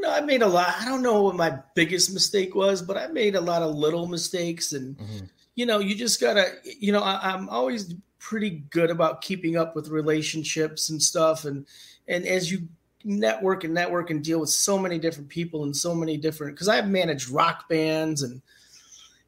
[0.02, 0.74] you know, I made a lot.
[0.80, 4.08] I don't know what my biggest mistake was, but I made a lot of little
[4.08, 5.30] mistakes, and Mhm.
[5.54, 6.56] you know, you just gotta.
[6.64, 11.68] You know, I, I'm always pretty good about keeping up with relationships and stuff, and
[12.08, 12.68] and as you
[13.04, 16.68] network and network and deal with so many different people and so many different because
[16.68, 18.42] I've managed rock bands and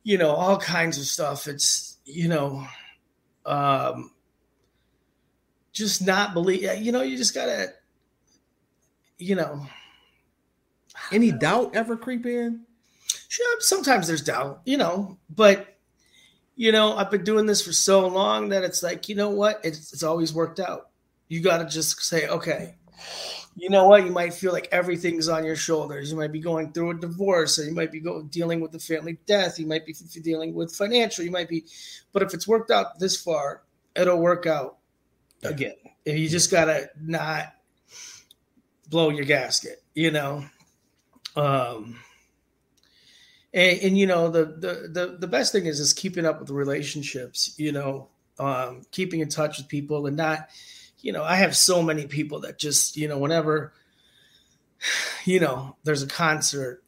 [0.04, 1.48] you know, all kinds of stuff.
[1.48, 2.68] It's, you know,
[3.46, 4.12] um,
[5.72, 7.74] just not believe, you know, you just gotta,
[9.18, 9.66] you know.
[11.12, 12.62] Any doubt ever creep in?
[13.28, 15.74] Sure, sometimes there's doubt, you know, but
[16.56, 19.60] you know, I've been doing this for so long that it's like, you know what?
[19.64, 20.90] It's, it's always worked out.
[21.28, 22.76] You got to just say, okay,
[23.56, 24.06] you know what?
[24.06, 26.12] You might feel like everything's on your shoulders.
[26.12, 28.80] You might be going through a divorce, or you might be go, dealing with the
[28.80, 29.60] family death.
[29.60, 31.24] You might be dealing with financial.
[31.24, 31.66] You might be,
[32.12, 33.64] but if it's worked out this far,
[33.96, 34.78] it'll work out
[35.44, 35.76] again.
[36.06, 37.54] And you just gotta not
[38.90, 40.46] blow your gasket, you know.
[41.36, 42.00] Um,
[43.54, 46.50] and, and you know the, the the the best thing is is keeping up with
[46.50, 50.50] relationships you know um keeping in touch with people and not
[51.02, 53.74] you know i have so many people that just you know whenever
[55.26, 56.84] you know there's a concert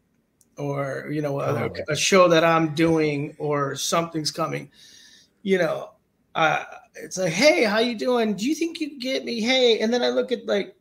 [0.58, 1.73] or you know a, Oh.
[1.89, 4.71] a show that i'm doing or something's coming
[5.43, 5.91] you know
[6.34, 6.63] uh
[6.95, 9.93] it's like hey how you doing do you think you can get me hey and
[9.93, 10.75] then i look at like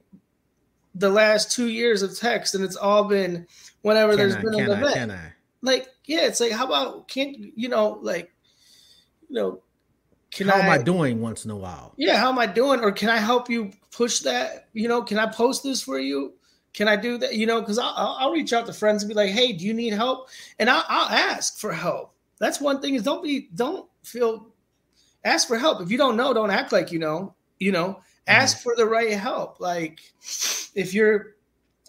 [0.95, 3.47] the last two years of text and it's all been
[3.83, 4.95] whenever Can there's I, been can an I, event.
[4.95, 5.33] can I?
[5.63, 8.31] like yeah it's like how about can't you know like
[9.29, 9.61] you know
[10.31, 11.95] can How I, am I doing once in a while?
[11.97, 12.81] yeah how am i doing?
[12.81, 14.69] Or can i help you push that?
[14.73, 16.35] You know can i post this for you?
[16.73, 17.35] Can i do that?
[17.35, 19.65] You know because I'll, I'll I'll reach out to friends and be like hey do
[19.65, 20.29] you need help?
[20.59, 22.15] And I'll, I'll ask for help.
[22.39, 24.49] That's one thing is don't be don't feel
[25.25, 25.81] ask for help.
[25.81, 28.41] If you don't know don't act like you know you know Mm-hmm.
[28.41, 30.01] ask for the right help like
[30.75, 31.37] if you're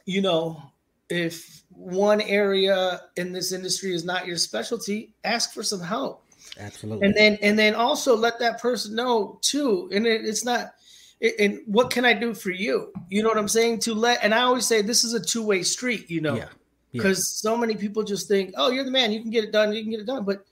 [0.05, 0.61] you know
[1.09, 6.23] if one area in this industry is not your specialty ask for some help
[6.59, 7.05] Absolutely.
[7.07, 10.73] and then and then also let that person know too and it, it's not
[11.21, 14.21] it- and what can i do for you you know what i'm saying to let
[14.21, 16.49] and i always say this is a two-way street you know yeah.
[16.91, 17.01] Yeah.
[17.01, 19.71] because so many people just think oh you're the man you can get it done
[19.73, 20.45] you can get it done but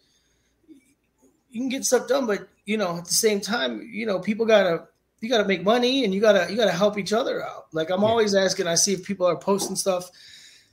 [1.52, 4.46] you can get stuff done but you know at the same time you know people
[4.46, 4.88] gotta
[5.23, 8.01] you gotta make money and you gotta you gotta help each other out like i'm
[8.01, 8.07] Yeah.
[8.07, 10.09] always asking i see if people are posting stuff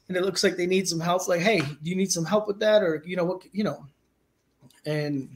[0.09, 2.47] and it looks like they need some help like hey do you need some help
[2.49, 3.87] with that or you know what you know
[4.87, 5.29] and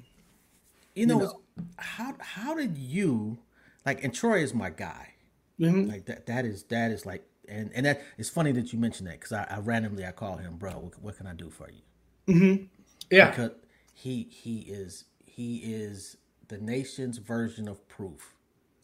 [0.94, 1.40] you know, know.
[1.77, 3.37] how how did you
[3.85, 4.05] like?
[4.05, 5.14] And Troy is my guy.
[5.59, 5.88] mhm.
[5.90, 6.27] Like that.
[6.27, 7.24] That is that is like.
[7.48, 10.37] And and that it's funny that you mentioned that because I, I randomly I call
[10.37, 10.70] him, bro.
[10.72, 12.33] What, what can I do for you?
[12.33, 12.64] Mm-hmm.
[13.11, 13.50] yeah Because
[13.92, 16.16] he he is he is
[16.48, 18.34] the nation's version of proof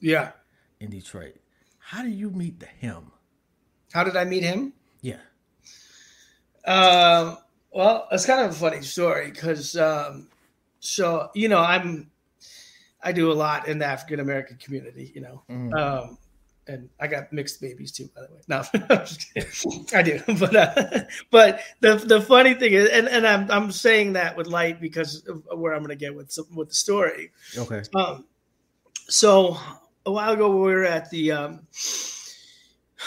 [0.01, 0.33] yeah
[0.81, 1.37] in Detroit.
[1.79, 3.13] How did you meet the him?
[3.93, 5.19] how did i meet him Yeah.
[6.65, 7.39] Um,
[7.73, 10.29] well, it's kind of a funny story because, um,
[10.81, 12.11] so you know, I'm
[13.03, 15.75] I do a lot in the African American community, you know, Mhm.
[15.75, 16.19] um,
[16.67, 18.41] and I got mixed babies too, by the way.
[18.47, 18.63] No,
[18.95, 19.87] I'm just kidding.
[19.95, 24.13] I do, but uh, but the the funny thing is, and, and I'm I'm saying
[24.15, 27.31] that with light because of where I'm going to get with some, with the story.
[27.57, 27.83] Okay.
[27.95, 28.27] Um,
[29.09, 29.57] so
[30.07, 31.67] a while ago, we were at the um,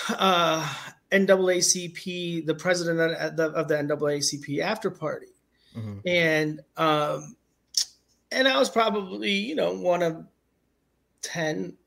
[0.10, 0.74] uh,
[1.12, 5.28] NAACP, the president of the, of the NAACP after party,
[5.74, 7.36] hmm and um,
[8.32, 10.26] and I was probably you know one of
[11.22, 11.78] ten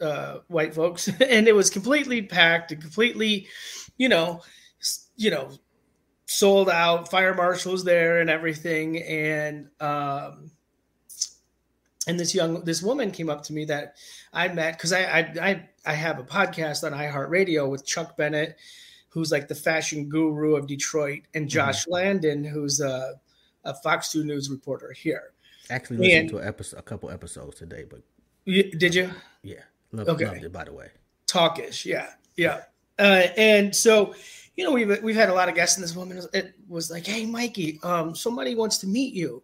[0.00, 3.48] uh, white folks, and it was completely packed and completely,
[3.96, 4.42] you know,
[5.16, 5.50] you know,
[6.26, 7.10] sold out.
[7.10, 10.50] Fire marshals there and everything, and um,
[12.08, 13.94] and this young this woman came up to me that
[14.32, 18.56] I met because I, I I I have a podcast on iHeartRadio with Chuck Bennett,
[19.10, 23.20] who's like the fashion guru of Detroit, and Josh Landon, who's a,
[23.64, 25.32] a Fox Two News reporter here.
[25.70, 28.00] Actually, listened to a, episode, a couple episodes today, but
[28.46, 29.10] You, did you?
[29.42, 29.60] yeah,
[29.92, 30.24] loved, Okay.
[30.26, 30.52] loved it.
[30.52, 30.88] By the way.
[31.26, 32.62] talkish yeah yeah
[32.98, 34.14] uh, and so
[34.56, 36.90] you know we've we've had a lot of guests and this woman was- it was
[36.90, 39.42] like hey mikey um somebody wants to meet you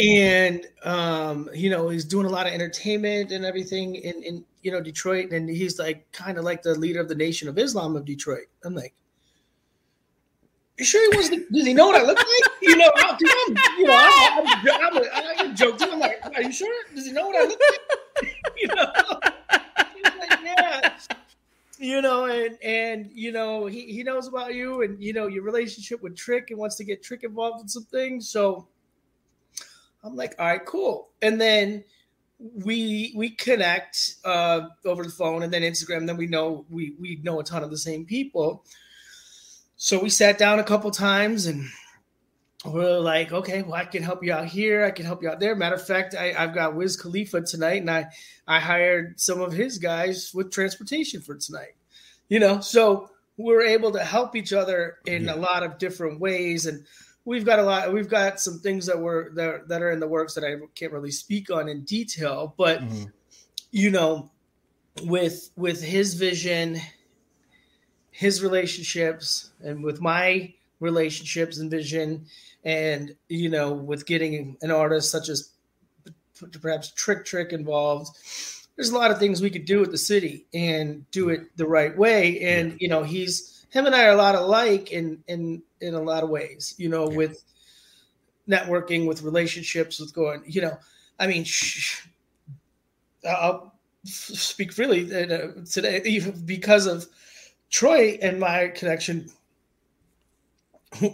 [0.00, 4.72] and um you know he's doing a lot of entertainment and everything in in you
[4.72, 7.94] know detroit and he's like kind of like the leader of the nation of islam
[7.94, 8.94] of detroit i'm like
[10.78, 11.52] you sure he wasn't?
[11.52, 12.52] Does he know what I look like?
[12.62, 13.16] You know, I'm,
[13.78, 15.88] you know, I'm, I'm, I'm, I'm, I'm joking.
[15.92, 16.74] I'm like, are you sure?
[16.94, 18.34] Does he know what I look like?
[18.56, 18.86] you know,
[20.18, 20.96] like, yeah.
[21.78, 25.44] You know, and and you know, he, he knows about you and you know your
[25.44, 28.28] relationship with Trick and wants to get Trick involved in some things.
[28.28, 28.66] So
[30.04, 31.08] I'm like, all right, cool.
[31.22, 31.84] And then
[32.38, 36.06] we we connect uh over the phone and then Instagram.
[36.06, 38.64] Then we know we we know a ton of the same people.
[39.76, 41.64] So we sat down a couple times and
[42.64, 44.84] we're like, okay, well, I can help you out here.
[44.84, 45.54] I can help you out there.
[45.54, 48.06] Matter of fact, I, I've got Wiz Khalifa tonight, and I
[48.46, 51.74] I hired some of his guys with transportation for tonight.
[52.28, 55.34] You know, so we're able to help each other in Yeah.
[55.34, 56.66] a lot of different ways.
[56.66, 56.86] And
[57.24, 57.92] we've got a lot.
[57.92, 60.92] We've got some things that were that, that are in the works that I can't
[60.92, 63.04] really speak on in detail, but mm-hmm.
[63.70, 64.30] you know,
[65.02, 66.80] with with his vision,
[68.10, 72.26] his relationships, and with my relationships and vision,
[72.64, 75.50] and you know, with getting an artist such as
[76.60, 78.16] perhaps Trick Trick involved.
[78.76, 81.66] There's a lot of things we could do with the city and do it the
[81.66, 82.40] right way.
[82.40, 86.00] And you know, he's him and I are a lot alike in in in a
[86.00, 86.74] lot of ways.
[86.78, 87.16] You know, yeah.
[87.16, 87.44] with
[88.48, 90.44] networking, with relationships, with going.
[90.46, 90.78] You know,
[91.18, 92.06] I mean, shh,
[93.28, 97.06] I'll speak freely uh, today because of
[97.70, 99.28] Troy and my connection.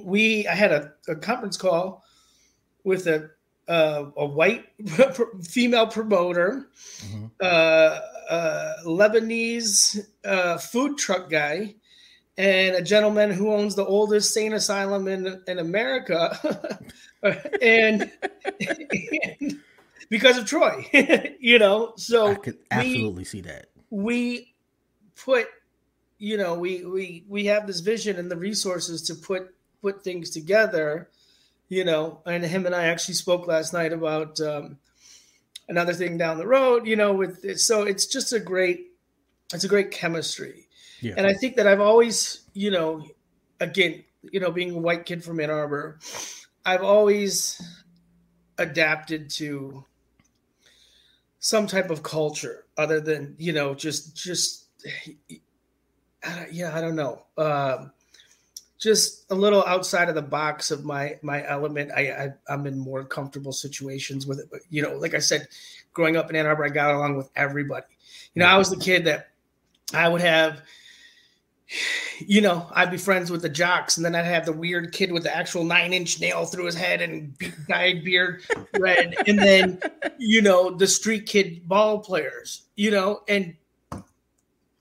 [0.04, 2.04] We I had a, a conference call
[2.84, 3.30] with a
[3.68, 4.66] uh, a white
[5.42, 6.68] female promoter,
[7.06, 7.26] mm-hmm.
[7.40, 11.74] uh, uh, Lebanese uh, food truck guy,
[12.40, 16.38] and a gentleman who owns the oldest sane asylum in in America,
[17.62, 18.10] and,
[18.58, 19.60] and,
[20.08, 20.86] because of Troy,
[21.38, 21.92] you know.
[21.96, 23.66] So I could absolutely we, see that.
[23.90, 24.54] We
[25.22, 25.48] put,
[26.18, 30.30] you know, we we we have this vision and the resources to put put things
[30.30, 31.10] together,
[31.68, 32.22] you know.
[32.24, 34.78] And him and I actually spoke last night about um,
[35.68, 37.12] another thing down the road, you know.
[37.12, 38.92] With so it's just a great,
[39.52, 40.68] it's a great chemistry
[41.00, 41.14] yeah.
[41.16, 43.04] And I think that I've always, you know,
[43.60, 45.98] again, you know, being a white kid from Ann Arbor,
[46.64, 47.60] I've always
[48.58, 49.84] adapted to
[51.38, 54.66] some type of culture other than, you know, just, just,
[56.50, 57.22] yeah, I don't know.
[57.38, 57.92] Um,
[58.80, 61.92] just a little outside of the box of my my element.
[61.94, 65.46] I, I am in more comfortable situations with it, but you know, like I said,
[65.92, 67.84] growing up in Ann Arbor, I got along with everybody.
[68.34, 69.28] You know, I was the kid that
[69.92, 70.62] I would have
[72.18, 75.12] you know, I'd be friends with the jocks, and then I'd have the weird kid
[75.12, 77.36] with the actual nine inch nail through his head and
[77.68, 78.42] dyed beard
[78.78, 79.80] red, and then
[80.18, 83.54] you know the street kid ball players, you know, and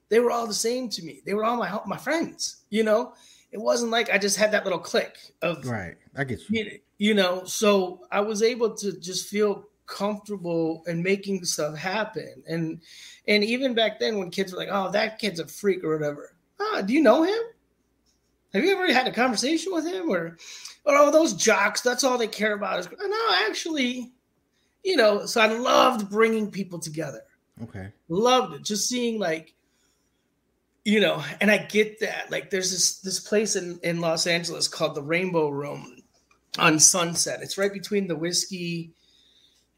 [0.09, 1.21] they were all the same to me.
[1.25, 3.13] They were all my my friends, you know.
[3.51, 5.95] It wasn't like I just had that little click of right.
[6.15, 6.79] I get you.
[6.97, 12.81] You know, so I was able to just feel comfortable and making stuff happen, and
[13.27, 16.35] and even back then when kids were like, "Oh, that kid's a freak" or whatever
[16.59, 17.39] oh, do you know him?
[18.53, 20.09] Have you ever had a conversation with him?
[20.09, 20.37] Or,
[20.85, 24.11] or oh, those jocks, that's all they care about is no, actually,
[24.83, 27.21] you know, so I loved bringing people together.
[27.63, 27.91] Okay.
[28.07, 28.63] Loved it.
[28.63, 29.53] Just seeing like,
[30.85, 32.31] you know, and I get that.
[32.31, 36.01] Like there's this this place in, in Los Angeles called the Rainbow Room
[36.57, 37.41] on Sunset.
[37.41, 38.91] It's right between the Whisky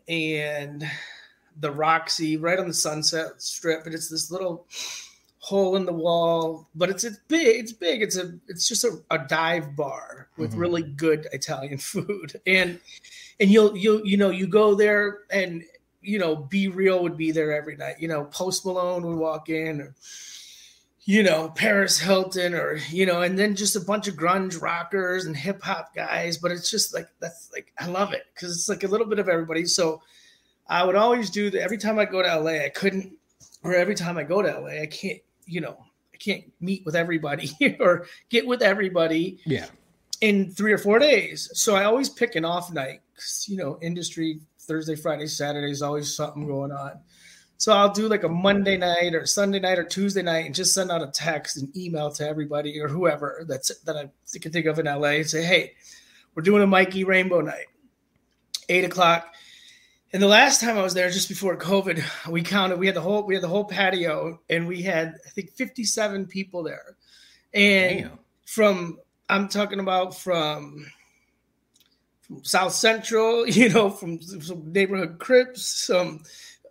[0.07, 0.85] and
[1.59, 3.85] the Roxy, right on the Sunset Strip.
[3.85, 4.67] And it's this little
[5.41, 7.59] hole in the wall, but it's it's big.
[7.59, 8.01] It's big.
[8.01, 10.59] It's a it's just a, a dive bar with mm-hmm.
[10.59, 12.79] really good Italian food, and
[13.39, 15.63] and you'll you'll you know you go there and
[16.01, 17.95] you know B-Real would be there every night.
[17.99, 19.81] You know Post Malone would walk in.
[19.81, 19.95] Or,
[21.03, 25.25] you know Paris Hilton, or you know, and then just a bunch of grunge rockers
[25.25, 26.37] and hip hop guys.
[26.37, 29.17] But it's just like that's like I love it because it's like a little bit
[29.17, 29.65] of everybody.
[29.65, 30.03] So
[30.67, 32.63] I would always do that every time I go to LA.
[32.63, 33.13] I couldn't,
[33.63, 35.19] or every time I go to LA, I can't
[35.51, 35.77] you know,
[36.13, 39.39] I can't meet with everybody or get with everybody.
[39.45, 39.67] Yeah.
[40.21, 41.49] In three or four days.
[41.53, 43.01] So I always pick an off night
[43.47, 46.99] you know, industry Thursday, Friday, Saturday is always something going on.
[47.57, 50.73] So I'll do like a Monday night or Sunday night or Tuesday night and just
[50.73, 54.09] send out a text and email to everybody or whoever that's that I
[54.39, 55.73] can think of in LA and say, hey,
[56.33, 57.67] we're doing a Mikey Rainbow night,
[58.69, 59.35] eight o'clock.
[60.13, 62.79] And the last time I was there, just before COVID, we counted.
[62.79, 65.85] We had the whole we had the whole patio, and we had I think fifty
[65.85, 66.97] seven people there.
[67.53, 68.19] And Damn.
[68.45, 70.85] from I'm talking about from
[72.21, 76.23] from South Central, you know, from some neighborhood Crips, some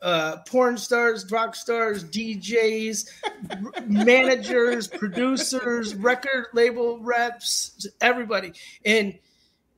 [0.02, 3.08] uh, porn stars, rock stars, DJs,
[3.86, 8.52] managers, producers, record label reps, everybody,
[8.84, 9.18] and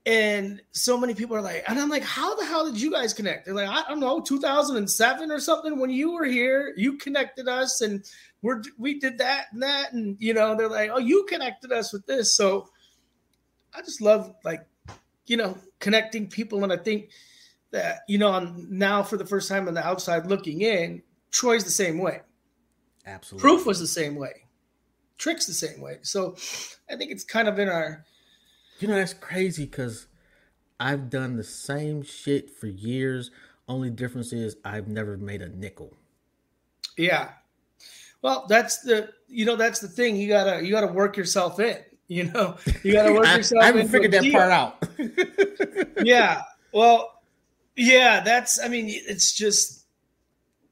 [0.05, 3.15] and so many people are like, and I'm like, how the hell did you guys
[3.15, 3.45] connect?
[3.45, 5.79] They're like, I don't know, 2007 or something.
[5.79, 8.05] When you were here, you connected us, and
[8.43, 11.93] we're we did that and that, and you know, they're like, oh, you connected us
[11.93, 12.35] with this.
[12.35, 12.69] So
[13.75, 14.67] I just love like,
[15.27, 17.11] you know, connecting people, and I think
[17.71, 21.01] that you know, I'm now for the first time on the outside looking in,
[21.31, 22.23] Troy's the same way.
[23.07, 23.49] Absolutely.
[23.49, 24.47] Proof was the same way.
[25.19, 25.99] Trick's the same way.
[26.03, 26.35] So
[26.91, 28.05] I think it's kind of in our
[28.83, 30.07] you know, that's crazy because
[30.81, 33.31] I've done the same shit for years.
[33.69, 35.95] Only difference is I've never made a nickel.
[36.99, 37.31] Yeah.
[38.21, 40.17] Well, that's the you know that's the thing.
[40.17, 41.79] You gotta you gotta work yourself in.
[42.09, 43.63] You know, you got to work yourself.
[43.63, 44.33] I, I haven't figured that deal.
[44.33, 44.87] part out.
[46.05, 46.43] yeah.
[46.71, 47.23] Well,
[47.75, 48.61] yeah, that's.
[48.63, 49.87] I mean, it's just,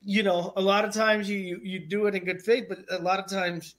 [0.02, 2.98] you know, a lot of times you, you do it in good faith, but a
[3.02, 3.76] lot of times,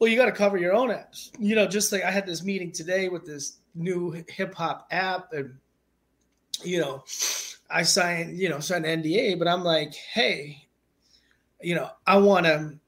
[0.00, 1.30] well, you got to cover your own apps.
[1.38, 5.32] You know, just like I had this meeting today with this new hip hop app,
[5.32, 5.58] and
[6.64, 7.04] you know,
[7.70, 10.66] I signed, you know, signed NDA, but I'm like, hey,
[11.60, 12.78] you know, I want to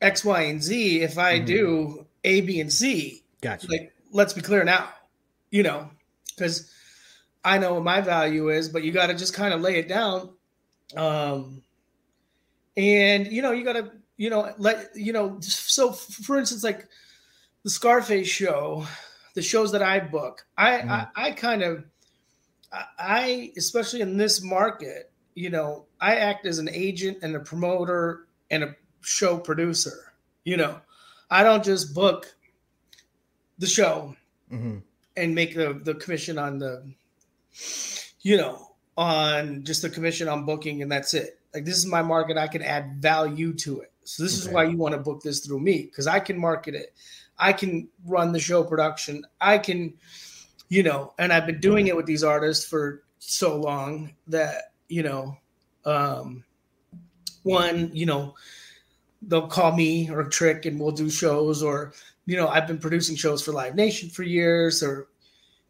[0.00, 1.02] X, Y, and Z.
[1.02, 1.46] If I mm-hmm.
[1.46, 3.68] do A, B, and C, gotcha.
[3.70, 4.88] Like, let's be clear now,
[5.50, 5.90] you know,
[6.34, 6.72] because
[7.44, 9.88] I know what my value is, but you got to just kind of lay it
[9.88, 10.30] down.
[10.96, 11.62] Um,
[12.78, 13.92] and you know, you got to,
[14.22, 15.36] you know, let you know.
[15.40, 16.86] So, for instance, like
[17.64, 18.86] the Scarface show,
[19.34, 20.88] the shows that I book, I, mm.
[20.88, 21.84] I, I kind of,
[22.96, 28.28] I, especially in this market, you know, I act as an agent and a promoter
[28.48, 30.12] and a show producer.
[30.44, 30.80] You know,
[31.28, 32.32] I don't just book
[33.58, 34.14] the show
[34.52, 34.78] mm-hmm.
[35.16, 36.84] and make the, the commission on the,
[38.20, 41.40] you know, on just the commission on booking and that's it.
[41.52, 42.36] Like this is my market.
[42.36, 43.91] I can add value to it.
[44.04, 44.48] So this okay.
[44.48, 46.94] is why you want to book this through me because I can market it.
[47.38, 49.24] I can run the show production.
[49.40, 49.94] I can,
[50.68, 55.02] you know, and I've been doing it with these artists for so long that, you
[55.02, 55.36] know,
[55.84, 56.44] um,
[57.42, 58.34] one, you know,
[59.22, 61.92] they'll call me or Trick and we'll do shows or
[62.26, 65.08] you know I've been producing shows for Live Nation for years or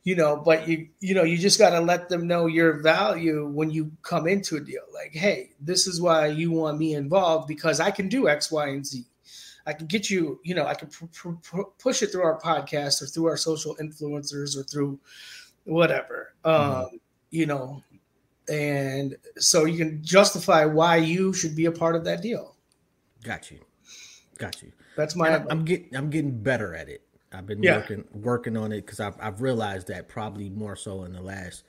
[0.04, 3.46] you know but you you know you just got to let them know your value
[3.46, 7.46] when you come into a deal like hey this is why you want me involved
[7.48, 9.04] because I can do X Y and Z
[9.66, 13.02] I can get you you know I can pr- pr- push it through our podcast
[13.02, 14.98] or through our social influencers or through
[15.64, 16.84] whatever mm-hmm.
[16.84, 17.00] um
[17.30, 17.82] you know
[18.48, 22.52] and so you can justify why you should be a part of that deal
[23.22, 23.60] Got you.
[24.38, 24.72] Got you.
[24.96, 25.30] That's my.
[25.30, 25.94] I'm, I'm getting.
[25.94, 27.02] I'm getting better at it.
[27.32, 27.76] I've been yeah.
[27.76, 31.64] working working on it because I've I've realized that probably more so in the last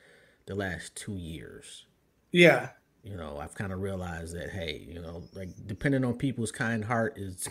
[0.46, 1.86] the last two years.
[2.32, 2.70] Yeah.
[3.04, 6.84] You know, I've kind of realized that hey, you know, like depending on people's kind
[6.84, 7.48] heart is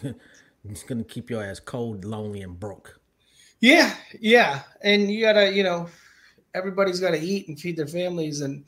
[0.64, 3.00] it's gonna keep your ass cold, lonely, and broke.
[3.60, 5.88] Yeah, yeah, and you gotta, you know,
[6.52, 8.64] everybody's got to eat and feed their families, and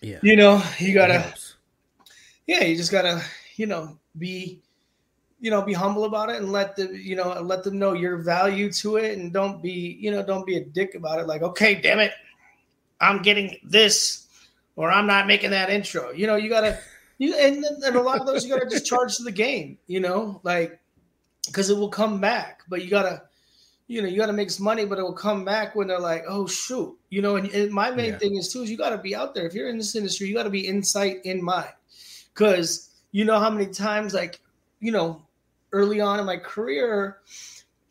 [0.00, 1.34] yeah, you know, you gotta,
[2.46, 3.22] yeah, you just gotta,
[3.56, 4.62] you know, be
[5.42, 8.18] you know be humble about it and let the you know let them know your
[8.18, 11.26] value to it and don't be you know don't be a dick about it.
[11.26, 12.12] Like okay damn it.
[13.00, 14.28] I'm getting this
[14.76, 16.12] or i'm not making that intro.
[16.12, 16.78] You know you gotta
[17.18, 19.98] you and, and a lot of those you gotta just charge to the game you
[19.98, 20.78] know like
[21.46, 22.60] because it will come back.
[22.68, 23.24] But you gotta
[23.88, 26.22] you know you gotta make some money but it will come back when they're like
[26.28, 26.96] oh shoot.
[27.10, 28.18] You know and, and my main yeah.
[28.18, 29.44] thing is too is you gotta be out there.
[29.44, 31.72] If you're in this industry you gotta be insight in mind.
[32.32, 34.38] Because you know how many times like
[34.78, 35.20] you know
[35.72, 37.18] early on in my career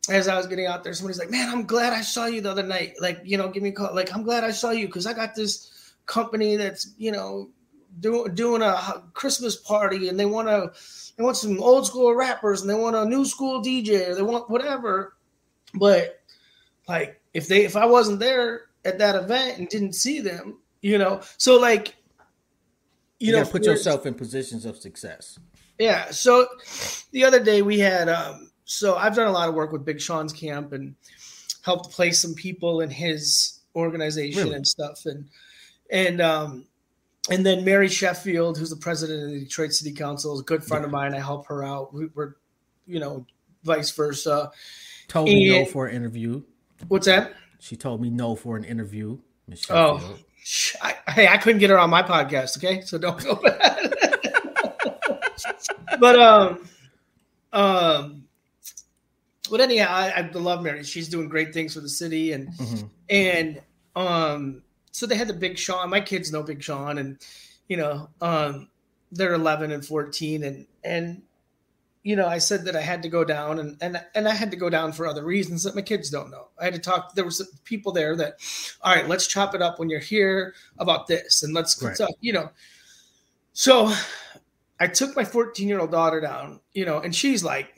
[0.09, 2.51] as I was getting out there, somebody's like, "Man, I'm glad I saw you the
[2.51, 3.93] other night." Like, you know, give me a call.
[3.93, 7.49] Like, I'm glad I saw you because I got this company that's you know
[7.99, 10.71] doing doing a Christmas party, and they want to
[11.15, 14.21] they want some old school rappers, and they want a new school DJ, or they
[14.21, 15.17] want whatever.
[15.73, 16.19] But
[16.87, 20.97] like, if they if I wasn't there at that event and didn't see them, you
[20.97, 21.95] know, so like
[23.19, 25.37] you, you know, put yourself in positions of success.
[25.81, 26.11] Yeah.
[26.11, 26.47] So
[27.11, 29.99] the other day we had, um, so I've done a lot of work with Big
[29.99, 30.95] Sean's camp and
[31.63, 34.55] helped place some people in his organization really?
[34.57, 35.07] and stuff.
[35.07, 35.27] And,
[35.89, 36.67] and, um,
[37.31, 40.63] and then Mary Sheffield, who's the president of the Detroit City Council, is a good
[40.63, 40.85] friend yeah.
[40.85, 41.15] of mine.
[41.15, 41.93] I help her out.
[41.93, 42.37] We, are
[42.85, 43.25] you know,
[43.63, 44.51] vice versa.
[45.07, 46.43] Told and, me no for an interview.
[46.89, 47.33] What's that?
[47.59, 49.17] She told me no for an interview.
[49.69, 50.17] Oh,
[50.81, 52.57] I, hey, I couldn't get her on my podcast.
[52.57, 53.93] Okay, so don't go bad.
[55.99, 56.69] But um,
[57.53, 58.23] um,
[59.49, 60.83] but anyhow, I, I love Mary.
[60.83, 62.87] She's doing great things for the city, and mm-hmm.
[63.09, 63.61] and
[63.95, 65.89] um, so they had the Big Sean.
[65.89, 67.17] My kids know Big Sean, and
[67.67, 68.69] you know, um,
[69.11, 71.21] they're 11 and 14, and and
[72.03, 74.49] you know, I said that I had to go down and, and, and I had
[74.51, 76.47] to go down for other reasons that my kids don't know.
[76.59, 77.13] I had to talk.
[77.13, 78.37] There was people there that,
[78.81, 81.43] all right, let's chop it up when you're here about this.
[81.43, 81.95] And let's, right.
[81.95, 82.49] talk, you know,
[83.53, 83.93] so
[84.81, 87.69] I took my 14 year old daughter down, you know, and she's like,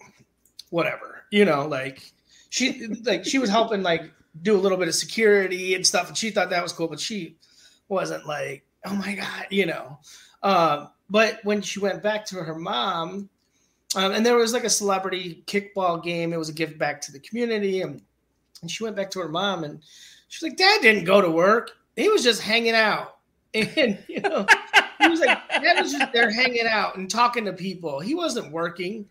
[0.70, 2.14] whatever, you know, like
[2.50, 4.10] she, like she was helping like
[4.42, 6.08] do a little bit of security and stuff.
[6.08, 7.36] And she thought that was cool, but she
[7.90, 10.00] wasn't like, oh my God, you know,
[10.44, 13.30] um, but when she went back to her mom,
[13.96, 16.34] um, and there was like a celebrity kickball game.
[16.34, 17.82] It was a gift back to the community.
[17.82, 18.02] And,
[18.62, 19.82] and she went back to her mom and
[20.30, 21.72] she was like, Dad didn't go to work.
[21.96, 23.18] He was just hanging out.
[23.54, 24.48] And, you know,
[25.26, 28.00] like, Dad was just there hanging out and talking to people.
[28.00, 29.08] He wasn't working.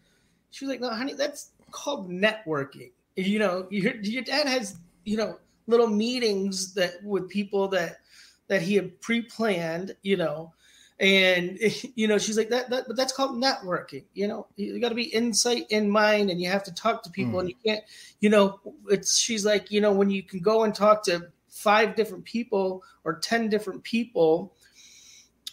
[0.51, 2.91] She was like, No, honey, that's called networking.
[3.17, 7.99] you know, your your dad has you know little meetings that with people that
[8.49, 10.53] that he had pre-planned, you know,
[11.03, 11.59] and
[11.95, 14.95] you know she's like that, that but that's called networking you know you got to
[14.95, 17.41] be insight in mind and you have to talk to people mm.
[17.41, 17.85] and you can't
[18.21, 18.59] you know
[18.89, 22.83] it's she's like you know when you can go and talk to five different people
[23.05, 24.55] or 10 different people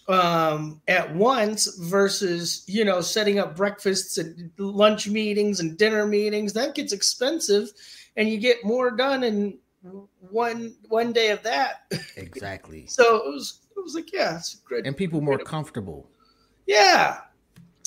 [0.09, 6.51] um, at once versus you know setting up breakfasts and lunch meetings and dinner meetings.
[6.53, 7.71] That gets expensive
[8.17, 9.57] and you get more done in
[10.19, 11.93] one one day of that.
[12.17, 12.85] Exactly.
[12.89, 16.09] So it was it was like yeah it's great and people more comfortable.
[16.65, 17.19] Yeah.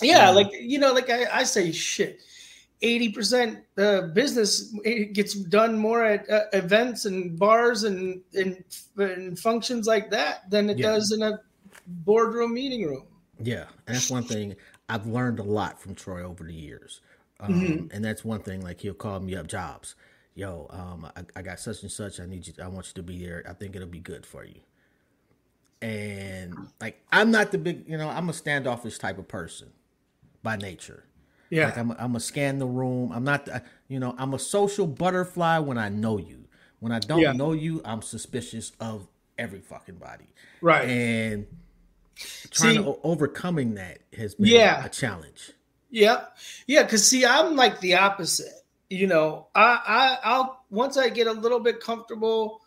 [0.01, 2.21] Yeah like you know like i, I say shit
[2.83, 4.75] 80% uh, business
[5.13, 8.65] gets done more at uh, events and bars and, and,
[8.97, 10.89] and functions like that than it yeah.
[10.89, 11.39] does in a
[11.93, 13.07] boardroom meeting room.
[13.41, 14.57] Yeah, and that's one thing
[14.89, 17.01] I've learned a lot from Troy over the years.
[17.41, 17.87] Um, mm-hmm.
[17.95, 18.61] And that's one thing.
[18.61, 19.95] Like he'll call me up jobs.
[20.35, 22.21] Yo, um, I, I, got such and such.
[22.21, 22.55] I need you.
[22.63, 23.45] I want you to be there.
[23.47, 24.61] I think it'll be good for you.
[25.83, 29.73] And like I'm not the big, you know, I'm a standoffish type of person
[30.43, 31.05] by nature.
[31.51, 33.13] Yeah, like I'm, a, I'm a scan the room.
[33.13, 36.47] I'm not, the, you know, I'm a social butterfly when I know you.
[36.79, 37.33] When I don't yeah.
[37.33, 40.29] know you, I'm suspicious of every fucking body.
[40.63, 40.89] Right.
[40.89, 41.47] And
[42.51, 44.85] trying see, to overcoming that has been yeah.
[44.85, 45.53] a challenge.
[45.91, 46.25] Yeah,
[46.67, 46.83] yeah.
[46.83, 48.65] Because see, I'm like the opposite.
[48.91, 52.63] You know, I, I I'll once I get a little bit comfortable,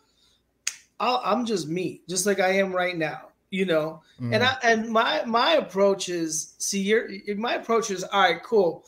[0.98, 3.28] I'll, I'm just me, just like I am right now.
[3.50, 4.34] You know, mm.
[4.34, 8.84] and I and my my approach is see your my approach is all right, cool.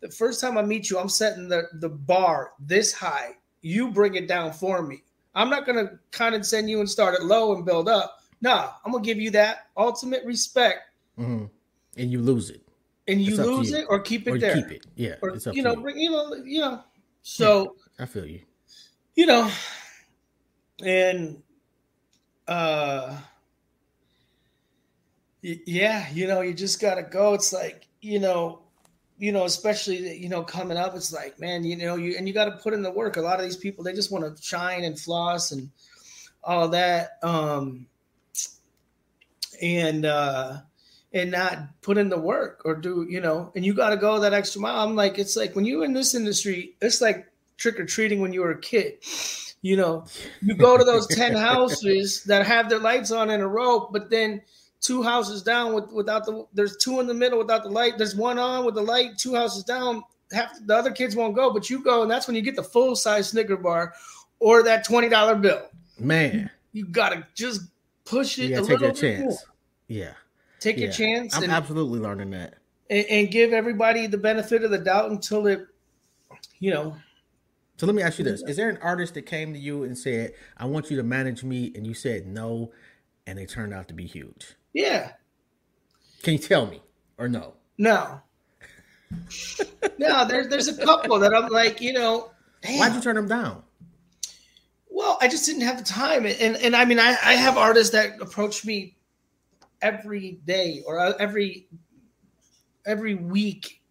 [0.00, 3.36] The first time I meet you, I'm setting the the bar this high.
[3.62, 5.02] You bring it down for me.
[5.34, 8.21] I'm not gonna condescend you and start it low and build up.
[8.42, 10.80] Nah, I'm gonna give you that ultimate respect,
[11.16, 11.44] mm-hmm.
[11.96, 12.60] and you lose it,
[13.06, 13.78] and you lose you.
[13.78, 14.56] it or keep it or there.
[14.56, 15.14] Keep it, yeah.
[15.22, 15.94] Or you know, you.
[15.94, 16.82] you know, you know.
[17.22, 18.40] So yeah, I feel you.
[19.14, 19.50] You know,
[20.84, 21.40] and
[22.48, 23.16] uh,
[25.40, 27.34] yeah, you know, you just gotta go.
[27.34, 28.62] It's like you know,
[29.18, 32.34] you know, especially you know coming up, it's like man, you know, you and you
[32.34, 33.18] got to put in the work.
[33.18, 35.70] A lot of these people, they just want to shine and floss and
[36.42, 37.18] all that.
[37.22, 37.86] Um,
[39.62, 40.58] and uh
[41.14, 44.18] and not put in the work or do you know and you got to go
[44.18, 44.86] that extra mile.
[44.86, 48.52] I'm like it's like when you're in this industry it's like trick-or-treating when you were
[48.52, 48.94] a kid.
[49.62, 50.04] You know
[50.40, 54.10] you go to those 10 houses that have their lights on in a row but
[54.10, 54.42] then
[54.80, 58.16] two houses down with without the there's two in the middle without the light there's
[58.16, 60.02] one on with the light two houses down
[60.32, 62.62] half the other kids won't go but you go and that's when you get the
[62.62, 63.94] full size snicker bar
[64.42, 65.62] or that $20 bill.
[65.98, 66.50] Man.
[66.72, 67.62] You, you gotta just
[68.04, 69.38] push it a little bit more.
[69.92, 70.14] Yeah.
[70.58, 70.84] Take yeah.
[70.84, 71.36] your chance.
[71.36, 72.54] I'm and, absolutely learning that.
[72.88, 75.66] And, and, give everybody the benefit of the doubt until it,
[76.60, 76.96] you know.
[77.76, 79.96] So let me ask you this: Is there an artist that came to you and
[79.96, 82.72] said, "I want you to manage me," and you said no,
[83.26, 84.54] and they turned out to be huge?
[84.72, 85.12] Yeah.
[86.22, 86.80] Can you tell me
[87.18, 87.54] or no?
[87.76, 88.22] No.
[89.98, 92.30] no, there's there's a couple that I'm like, you know,
[92.62, 92.78] damn.
[92.78, 93.62] why'd you turn them down?
[94.90, 97.92] Well, I just didn't have the time, and and I mean, I I have artists
[97.92, 98.96] that approach me
[99.82, 101.66] every day or uh, every
[102.86, 103.82] every week,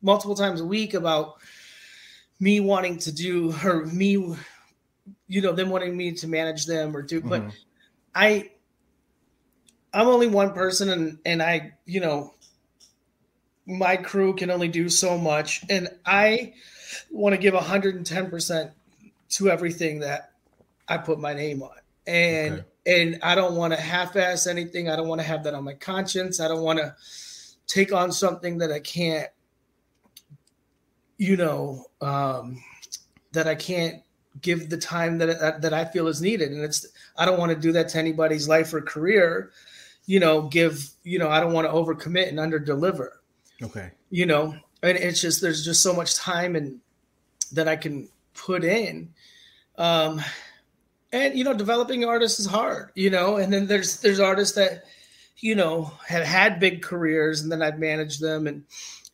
[0.00, 1.34] multiple times a week about
[2.40, 4.36] me wanting to do or me,
[5.26, 7.20] you know, them wanting me to manage them or do.
[7.20, 7.28] Mm-hmm.
[7.28, 7.42] But
[8.14, 8.50] I,
[9.92, 12.34] I'm only one person, and and I, you know,
[13.66, 16.54] my crew can only do so much, and I
[17.10, 18.70] want to give 110 percent
[19.30, 20.32] to everything that
[20.88, 21.76] I put my name on,
[22.06, 22.54] and.
[22.54, 24.88] Okay and I don't want to half-ass anything.
[24.88, 26.40] I don't want to have that on my conscience.
[26.40, 26.94] I don't want to
[27.66, 29.28] take on something that I can't,
[31.18, 32.62] you know, um,
[33.32, 34.02] that I can't
[34.40, 36.52] give the time that that I feel is needed.
[36.52, 39.52] And it's I don't want to do that to anybody's life or career.
[40.06, 43.10] You know, give you know I don't want to overcommit and underdeliver.
[43.62, 43.90] Okay.
[44.10, 46.80] You know, and it's just there's just so much time and
[47.52, 49.12] that I can put in.
[49.78, 50.20] Um,
[51.12, 54.84] and you know developing artists is hard you know and then there's there's artists that
[55.38, 58.46] you know have had big careers and then i've managed them.
[58.46, 58.64] And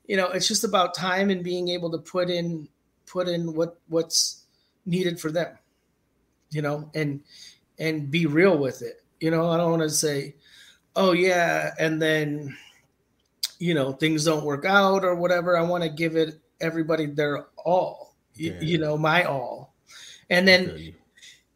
[0.07, 2.69] you know it's just about time and being able to put in
[3.07, 4.45] put in what what's
[4.87, 5.59] needed for them
[6.51, 7.21] you know and
[7.79, 9.03] and be real with it.
[9.21, 10.35] You know i don't want to say
[10.97, 12.57] oh yeah and then
[13.59, 15.57] you know things don't work out or whatever.
[15.57, 18.53] I want to give it everybody their all yeah.
[18.61, 19.75] you, you know my all.
[20.31, 20.95] And then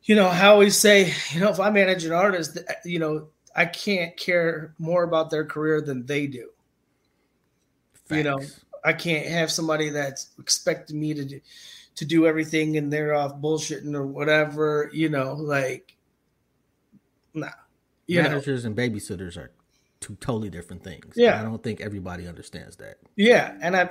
[0.05, 3.67] you know, I always say, you know, if I manage an artist, you know, I
[3.67, 6.51] can't care more about their career than they do.
[8.07, 8.17] Facts.
[8.17, 8.41] You know,
[8.85, 11.41] I can't have somebody that's expecting me to
[11.95, 15.97] to do everything and they're off bullshitting or whatever, you know, like
[17.35, 17.49] nah.
[18.07, 18.69] You Managers know.
[18.69, 19.53] and babysitters are
[20.01, 21.15] two totally different things.
[21.17, 21.39] Yeah.
[21.39, 22.97] I don't think everybody understands that.
[23.17, 23.57] Yeah.
[23.61, 23.91] And I've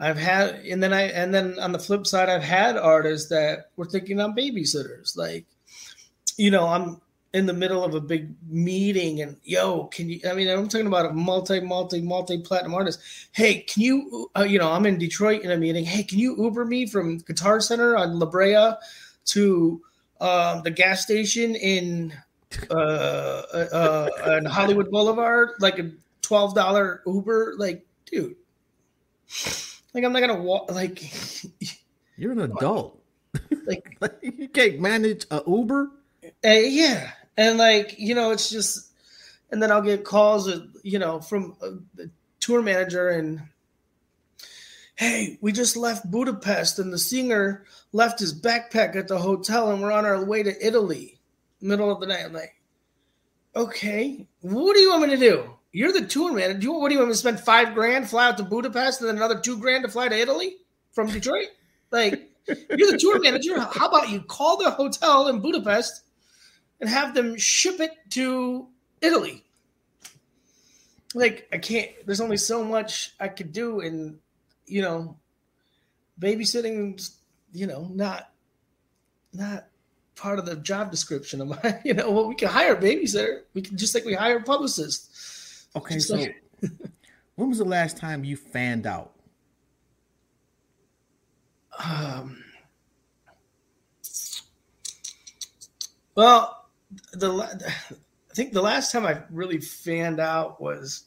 [0.00, 3.70] I've had and then I and then on the flip side, I've had artists that
[3.76, 5.16] were thinking I'm babysitters.
[5.16, 5.44] Like,
[6.38, 7.00] you know, I'm
[7.34, 10.88] in the middle of a big meeting and yo can you i mean i'm talking
[10.88, 13.00] about a multi multi multi platinum artist.
[13.30, 15.84] Hey can you uh, you know i'm in detroit in a meeting.
[15.84, 18.72] Hey can you uber me from guitar center on la brea
[19.26, 19.80] to
[20.20, 22.12] uh, the gas station in
[22.70, 25.50] uh, uh, uh on hollywood boulevard?
[25.60, 25.92] Like a
[26.22, 27.54] $12 uber?
[27.58, 28.34] Like dude
[29.94, 31.02] like i'm not gonna walk like
[32.16, 32.96] you're an adult.
[33.66, 35.90] Like you can't manage a uber?
[36.44, 37.12] Uh, yeah.
[37.36, 38.90] And like you know it's just
[39.50, 42.04] and then i'll get calls uh, you know from a,
[42.40, 43.42] tour manager and
[44.96, 49.82] hey we just left budapest and the singer left his backpack at the hotel and
[49.82, 51.20] we're on our way to italy
[51.60, 52.24] middle of the night.
[52.24, 52.54] I'm like
[53.54, 56.88] okay what do you want me to do you're the tour manager do you, what
[56.88, 59.58] do you want to spend five grand fly out to budapest and then another two
[59.58, 60.56] grand to fly to italy
[60.92, 61.48] from detroit
[61.90, 66.02] like you're the tour manager how about you call the hotel in budapest
[66.80, 68.66] and have them ship it to
[69.00, 69.44] Italy.
[71.14, 71.90] Like I can't.
[72.06, 74.18] There's only so much I could do, and
[74.66, 75.16] you know,
[76.20, 77.10] babysitting.
[77.52, 78.30] You know, not
[79.32, 79.66] not
[80.14, 81.80] part of the job description of my.
[81.84, 83.42] You know, well, we can hire a babysitter.
[83.54, 85.09] We can just like we hire a publicist.
[85.76, 86.42] Okay, just so like,
[87.36, 89.12] when was the last time you fanned out?
[91.78, 92.42] Um.
[96.14, 96.66] Well,
[97.12, 97.30] the
[98.30, 101.04] I think the last time I really fanned out was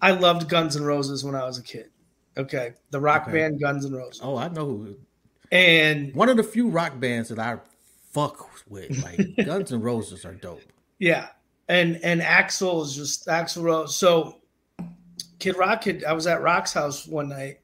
[0.00, 1.90] I loved Guns N' Roses when I was a kid.
[2.36, 3.32] Okay, the rock okay.
[3.32, 4.20] band Guns N' Roses.
[4.22, 4.96] Oh, I know who.
[5.52, 7.58] And one of the few rock bands that I
[8.12, 10.62] fuck with, like Guns N' Roses, are dope.
[10.98, 11.28] Yeah,
[11.68, 13.96] and and Axl is just Axl Rose.
[13.96, 14.40] So
[15.38, 17.60] Kid Rock, kid, I was at Rock's house one night,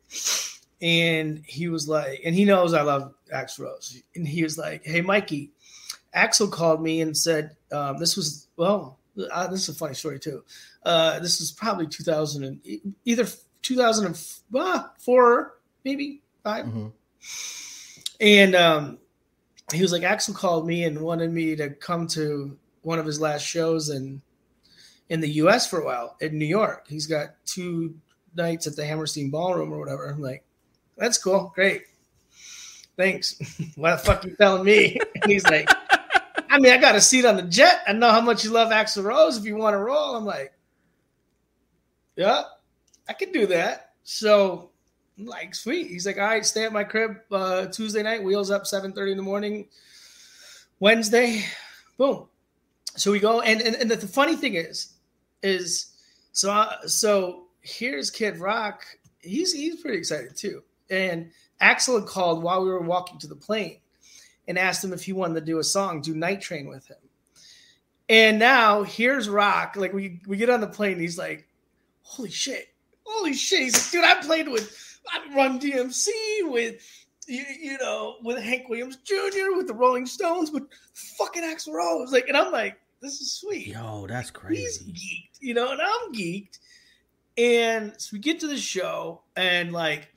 [0.81, 4.85] and he was like, and he knows I love Axl Rose, and he was like,
[4.85, 5.53] "Hey, Mikey."
[6.15, 8.99] Axl called me and said, um, "This was well,
[9.31, 10.45] uh, this is a funny story too.
[10.85, 12.61] Uh, this is probably 2000 and
[13.05, 13.27] either
[13.63, 16.89] 2004, maybe 5 mm-hmm.
[18.21, 18.99] And um,
[19.73, 23.21] he was like, Axl called me and wanted me to come to one of his
[23.21, 24.21] last shows in
[25.09, 25.69] in the U.S.
[25.69, 26.87] for a while in New York.
[26.89, 27.95] He's got two
[28.35, 30.07] nights at the Hammerstein Ballroom or whatever.
[30.07, 30.45] I'm like,
[30.97, 31.83] that's cool, great,
[32.97, 33.37] thanks.
[33.77, 34.99] what the fuck you telling me?
[35.27, 35.69] He's like.
[36.51, 37.81] I mean, I got a seat on the jet.
[37.87, 39.39] I know how much you love Axl Rose.
[39.39, 40.53] If you want to roll, I'm like,
[42.15, 42.43] yeah,
[43.09, 43.95] I can do that.
[44.05, 44.71] So,
[45.19, 45.87] I'm like, sweet.
[45.87, 48.23] He's like, all right, stay at my crib uh, Tuesday night.
[48.23, 49.69] Wheels up 7:30 in the morning.
[50.79, 51.45] Wednesday,
[51.97, 52.29] boom.
[52.97, 54.95] So we go, and and, and the, funny thing is,
[55.43, 55.93] is
[56.33, 58.85] so uh, so here's Kid Rock.
[59.21, 60.63] He's he's pretty excited too.
[60.91, 61.31] And
[61.61, 63.79] Axl had called while we were walking to the plane
[64.47, 66.97] and asked him if he wanted to do a song, do Night Train with him.
[68.09, 69.77] And now here's Rock.
[69.77, 71.49] Like we we get on the plane, he's like,
[72.03, 72.75] "Holy shit,
[73.05, 76.09] holy shit!" He's like, "Dude, I played with, I Run DMC
[76.45, 76.87] with."
[77.29, 82.11] You, you know, with Hank Williams Jr., with the Rolling Stones, with fucking Axl Rose,
[82.11, 83.67] like, and I'm like, this is sweet.
[83.67, 84.63] Yo, that's crazy.
[84.63, 86.59] He's geeked, you know, and I'm geeked.
[87.37, 90.09] And so we get to the show, and like,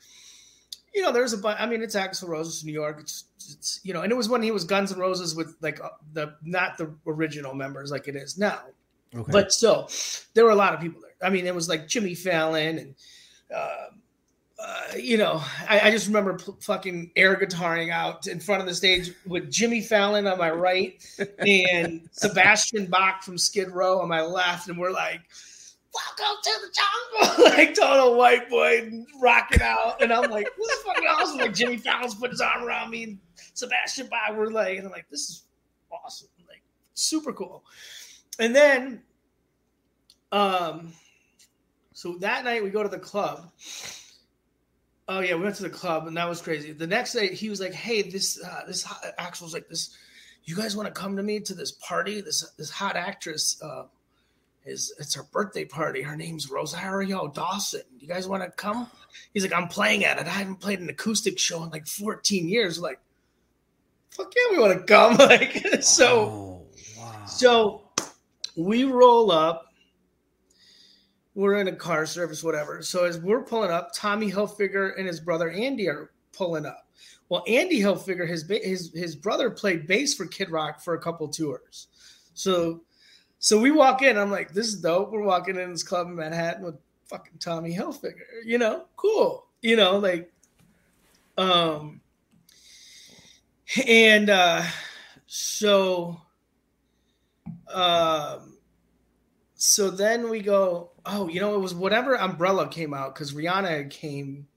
[0.94, 1.60] you know, there's a bunch.
[1.60, 2.98] I mean, it's Axl Rose, New York.
[3.00, 5.82] It's, it's, you know, and it was when he was Guns N' Roses with like
[5.82, 8.62] uh, the not the original members like it is now.
[9.14, 9.32] Okay.
[9.32, 9.90] But still,
[10.34, 11.28] there were a lot of people there.
[11.28, 12.96] I mean, it was like Jimmy Fallon and.
[13.54, 13.88] Uh,
[14.66, 18.68] uh, you know, I, I just remember p- fucking air guitaring out in front of
[18.68, 21.04] the stage with Jimmy Fallon on my right
[21.40, 25.22] and Sebastian Bach from Skid Row on my left, and we're like,
[25.94, 28.92] welcome to the jungle, like total white boy
[29.22, 30.02] rocking out.
[30.02, 31.38] And I'm like, this is fucking awesome.
[31.38, 33.20] Like Jimmy Fallon's put his arm around me and
[33.54, 35.44] Sebastian Bach were like, and I'm like, this is
[35.92, 36.30] awesome.
[36.48, 36.64] Like
[36.96, 37.64] super cool.
[38.40, 39.04] And then
[40.32, 40.92] um
[41.94, 43.52] so that night we go to the club.
[45.08, 46.72] Oh yeah, we went to the club and that was crazy.
[46.72, 48.86] The next day he was like, "Hey, this uh, this
[49.20, 49.96] Axl's like this.
[50.46, 52.22] You guys want to come to me to this party?
[52.22, 53.84] This this hot actress uh,
[54.66, 56.02] is it's her birthday party.
[56.02, 57.82] Her name's Rosario Dawson.
[58.00, 58.88] You guys want to come?
[59.34, 60.26] He's like, I'm playing at it.
[60.26, 62.80] I haven't played an acoustic show in like 14 years.
[62.80, 63.00] Like,
[64.10, 65.18] fuck yeah, we want to come.
[65.18, 66.66] like, so, oh,
[66.98, 67.26] wow.
[67.26, 67.90] so
[68.56, 69.74] we roll up.
[71.36, 72.82] We're in a car service, whatever.
[72.82, 76.88] So as we're pulling up, Tommy Hilfiger and his brother Andy are pulling up.
[77.30, 81.28] Well, Andy Hilfiger, his his his brother played bass for Kid Rock for a couple
[81.28, 81.88] tours.
[82.34, 82.82] So
[83.40, 84.18] so we walk in.
[84.18, 85.12] I'm like, this is dope.
[85.12, 86.76] We're walking in this club in Manhattan with
[87.08, 88.44] fucking Tommy Hilfiger.
[88.44, 89.46] You know, cool.
[89.62, 90.32] You know, like,
[91.38, 92.02] um,
[93.88, 94.64] and uh,
[95.28, 96.22] so,
[97.72, 98.58] um,
[99.56, 100.92] so then we go.
[101.06, 104.48] Oh, you know, it was whatever umbrella came out because Rihanna came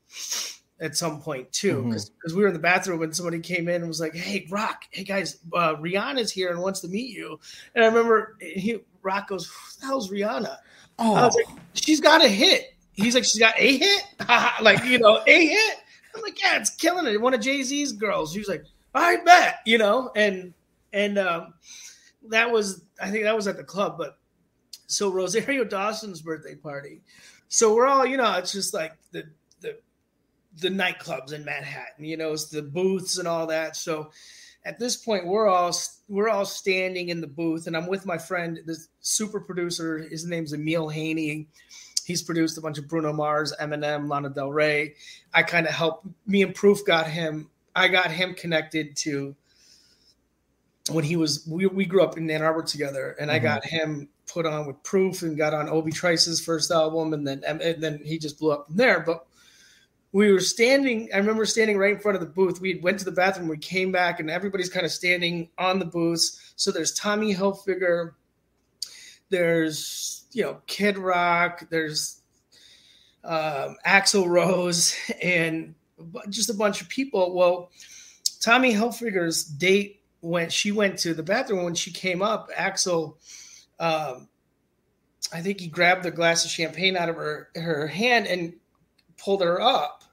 [0.80, 2.36] at some point too because mm-hmm.
[2.36, 5.03] we were in the bathroom and somebody came in and was like hey rock hey
[5.03, 7.38] guys uh, rihanna's here and wants to meet you.
[7.74, 10.57] And i remember he rock goes who the hell's rihanna?
[10.99, 12.74] Oh I was like, she's got a hit.
[12.92, 14.05] He's like she's got a hit?
[14.62, 15.78] Like you know a hit?
[16.14, 17.20] I'm like yeah it's killing it.
[17.20, 18.32] One of jay-z's girls.
[18.32, 20.11] She was like i bet you know?
[20.14, 20.55] And
[20.92, 21.55] and um,
[22.28, 24.18] that was i think that was at the club but
[24.89, 27.01] so rosario dawson's birthday party
[27.47, 29.22] so we're all you know it's just like the
[30.61, 33.76] the nightclubs in Manhattan, you know, it's the booths and all that.
[33.76, 34.11] So
[34.64, 35.72] at this point, we're all
[36.09, 39.99] we're all standing in the booth, and I'm with my friend, the super producer.
[39.99, 41.47] His name's Emile Haynie.
[42.05, 44.95] He's produced a bunch of Bruno Mars, Eminem, Lana Del Rey.
[45.34, 46.07] I kind of helped.
[46.26, 47.51] Me and Proof got him.
[47.76, 49.36] I got him connected to
[50.91, 51.47] when he was.
[51.47, 53.36] We, we grew up in Ann Arbor together, and mm-hmm.
[53.36, 57.26] I got him put on with Proof and got on Obi Trice's first album, and
[57.26, 59.01] then and then he just blew up from there.
[59.01, 59.26] But
[60.12, 62.61] we were standing i remember standing right in front of the booth.
[62.61, 65.85] We went to the bathroom we came back and everybody's kind of standing on the
[65.85, 66.53] booths.
[66.57, 68.12] So there's tommy hilfiger
[69.31, 72.22] there's you know kid rock there's
[73.24, 75.74] um, axl rose and
[76.31, 77.35] just a bunch of people.
[77.35, 77.70] Well
[78.41, 83.16] tommy hilfiger's date when she went to the bathroom when she came up axl
[83.81, 84.29] um,
[85.33, 88.55] i think he grabbed the glass of champagne out of her her hand and
[89.18, 90.05] pulled her up,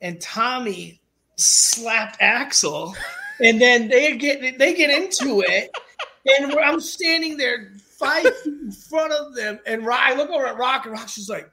[0.00, 1.00] and Tommy
[1.36, 2.94] slapped Axl.
[3.40, 5.70] and then they get they get into it,
[6.26, 10.58] and I'm standing there five feet in front of them, and I look over at
[10.58, 11.50] Rock, and Rock's just like,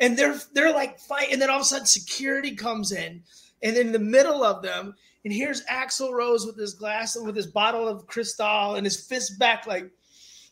[0.00, 3.22] and they're they're like fight, and then all of a sudden security comes in,
[3.62, 7.46] and in the middle of them, and here's Axl Rose with his glass with his
[7.46, 9.90] bottle of Cristal and his fist back like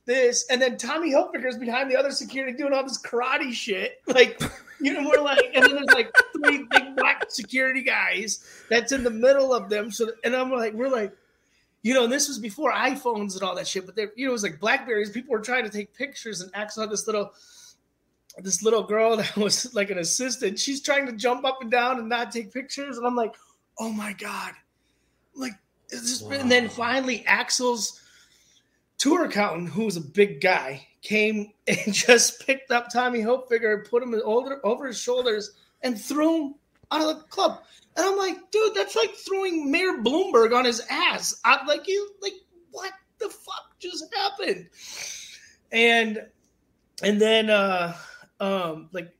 [0.04, 4.40] this, and then Tommy Hilfiger's behind the other security doing all this karate shit, like
[4.82, 9.04] you know, we're like, and then there's like three big black security guys that's in
[9.04, 9.92] the middle of them.
[9.92, 11.12] So, and I'm like, we're like,
[11.82, 14.30] you know, and this was before iPhones and all that shit, but they, you know,
[14.30, 15.10] it was like Blackberries.
[15.10, 17.32] People were trying to take pictures, and Axl had this little,
[18.38, 20.58] this little girl that was like an assistant.
[20.58, 23.34] She's trying to jump up and down and not take pictures, and I'm like,
[23.78, 24.52] oh my god,
[25.34, 25.54] like,
[26.22, 26.30] wow.
[26.32, 28.01] and then finally Axl's
[29.02, 34.02] tour accountant, who was a big guy, came and just picked up Tommy Hilfiger, put
[34.02, 35.50] him over, over his shoulders,
[35.82, 36.54] and threw him
[36.92, 37.62] out of the club.
[37.96, 41.40] And I'm like, dude, that's like throwing Mayor Bloomberg on his ass.
[41.44, 42.34] I'm like, you like
[42.70, 44.68] what the fuck just happened?
[45.72, 46.26] And
[47.02, 47.94] and then uh
[48.40, 49.12] um like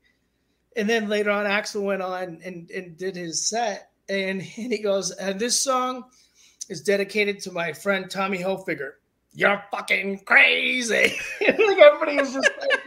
[0.75, 4.81] and then later on Axl went on and, and did his set and, and he
[4.81, 6.05] goes, and this song
[6.69, 8.93] is dedicated to my friend Tommy Hilfiger
[9.33, 11.17] you're fucking crazy.
[11.41, 12.81] like everybody was just like,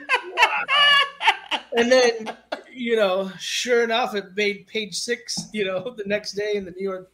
[1.77, 2.37] and then,
[2.73, 6.71] you know, sure enough, it made page six, you know, the next day in the
[6.71, 7.11] New York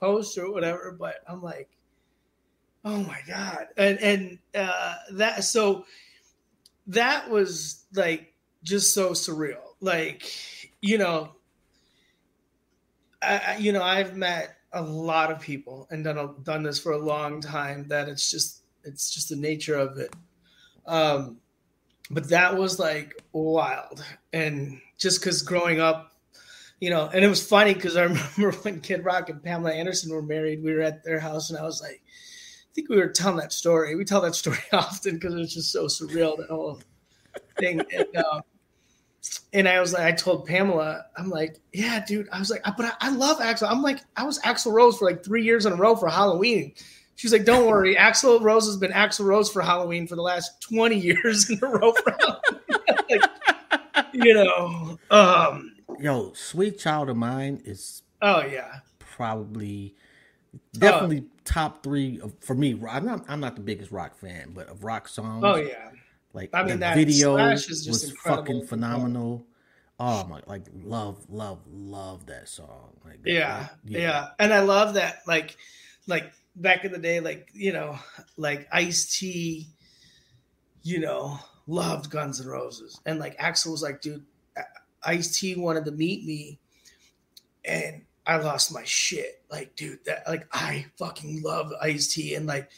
[0.00, 0.94] Post or whatever.
[0.98, 1.68] But I'm like,
[2.84, 3.66] oh my God.
[3.76, 5.86] And, and, uh, that, so
[6.88, 9.62] that was like just so surreal.
[9.80, 10.30] Like,
[10.80, 11.32] you know,
[13.22, 16.92] I, you know, I've met a lot of people and done a, done this for
[16.92, 20.14] a long time that it's just it's just the nature of it.
[20.86, 21.38] Um,
[22.10, 26.12] but that was like wild, and just because growing up,
[26.80, 30.12] you know, and it was funny because I remember when Kid Rock and Pamela Anderson
[30.12, 33.08] were married, we were at their house, and I was like, I think we were
[33.08, 33.96] telling that story.
[33.96, 36.80] We tell that story often because it was just so surreal that whole
[37.58, 37.80] thing.
[37.92, 38.42] And, um,
[39.52, 42.28] and I was like, I told Pamela, I'm like, yeah, dude.
[42.32, 43.70] I was like, but I, I, love Axl.
[43.70, 46.72] I'm like, I was Axl Rose for like three years in a row for Halloween.
[47.16, 50.60] She's like, don't worry, Axl Rose has been Axl Rose for Halloween for the last
[50.62, 51.94] 20 years in a row.
[53.10, 53.22] like,
[54.12, 59.94] you know, um, yo, Sweet Child of Mine is oh yeah, probably
[60.78, 62.78] definitely uh, top three of, for me.
[62.88, 65.42] I'm not I'm not the biggest rock fan, but of rock songs.
[65.44, 65.90] Oh yeah,
[66.36, 68.44] like I mean, the video was incredible.
[68.44, 69.46] fucking phenomenal.
[69.98, 72.92] Oh my, like love, love, love that song.
[73.06, 75.20] Like, yeah, yeah, yeah, and I love that.
[75.26, 75.56] Like,
[76.06, 77.98] like back in the day, like you know,
[78.36, 79.66] like Ice T,
[80.82, 84.26] you know, loved Guns N' Roses, and like Axl was like, dude,
[85.04, 86.58] Ice T wanted to meet me,
[87.64, 89.42] and I lost my shit.
[89.50, 92.68] Like, dude, that like I fucking love Ice T and like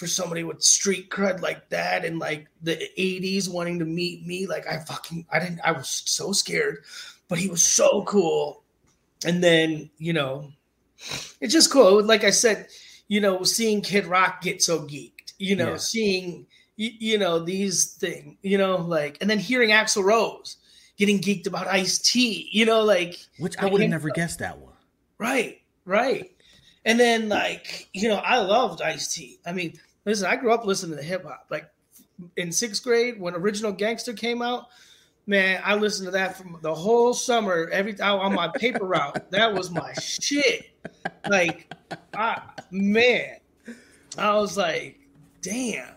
[0.00, 4.46] for somebody with street cred like that and like the 80s wanting to meet me,
[4.46, 6.84] like I fucking I didn't I was so scared,
[7.28, 8.62] but he was so cool.
[9.26, 10.52] And then, you know,
[11.42, 12.02] it's just cool.
[12.02, 12.68] Like I said,
[13.08, 15.76] you know, seeing Kid Rock get so geeked, you know, Yeah.
[15.76, 16.46] seeing
[16.76, 20.56] you, you know these things, you know, like, and then hearing Axl Rose
[20.96, 24.56] getting geeked about Ice T you know, like, Which I would have never guessed that
[24.58, 24.72] one.
[25.18, 26.32] right, right.
[26.86, 30.96] And then like, you know, I loved Ice i mean, listen, I grew up listening
[30.96, 31.46] to hip hop.
[31.50, 31.70] Like
[32.36, 34.66] in sixth grade when Original Gangster came out,
[35.26, 37.68] man, I listened to that from the whole summer.
[37.72, 40.70] Every time on my paper route, that was my shit.
[41.28, 41.72] Like,
[42.14, 43.36] I, man,
[44.18, 44.98] I was like,
[45.42, 45.88] damn.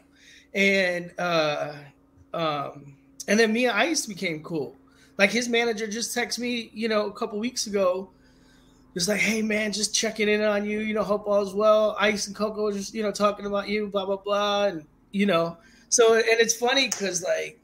[0.54, 1.74] And uh,
[2.34, 2.96] um,
[3.28, 4.76] and then and Ice became cool.
[5.18, 8.10] Like his manager just texted me, you know, a couple weeks ago.
[8.94, 10.80] Just like, hey man, just checking in on you.
[10.80, 11.96] You know, hope all is well.
[12.00, 15.58] Ice and Coco just, you know, talking about you, blah blah blah, and you know.
[15.90, 17.60] So and it's funny because like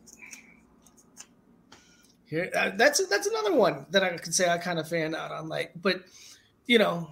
[2.29, 5.31] here, uh, that's that's another one that I could say I kind of fan out
[5.31, 5.49] on.
[5.49, 6.03] Like, but
[6.67, 7.09] you know,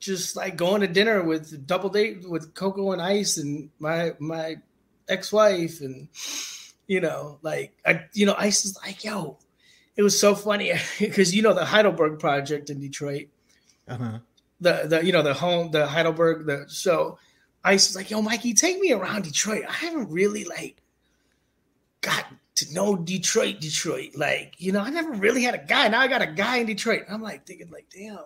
[0.00, 4.56] just like going to dinner with double date with Coco and Ice and my my
[5.08, 6.08] ex wife, and
[6.86, 9.36] you know, like I, you know, Ice is like, yo,
[9.94, 13.26] it was so funny because you know the Heidelberg Project in Detroit,
[13.88, 14.18] Uh-huh.
[14.60, 17.18] the the you know the home the Heidelberg the so
[17.66, 19.64] Ice was like, yo, Mikey, take me around Detroit.
[19.68, 20.80] I haven't really like
[22.00, 22.24] got
[22.56, 24.10] to know Detroit, Detroit.
[24.14, 25.88] Like, you know, I never really had a guy.
[25.88, 27.02] Now I got a guy in Detroit.
[27.10, 28.18] I'm like thinking, like, damn,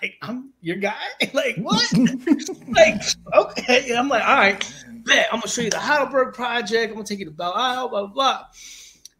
[0.00, 0.94] like I'm your guy.
[1.32, 1.84] like, what?
[2.68, 3.02] like,
[3.34, 3.88] okay.
[3.88, 6.90] And I'm like, all right, bet I'm gonna show you the Heidelberg project.
[6.90, 8.44] I'm gonna take you to Belle Isle, blah blah blah.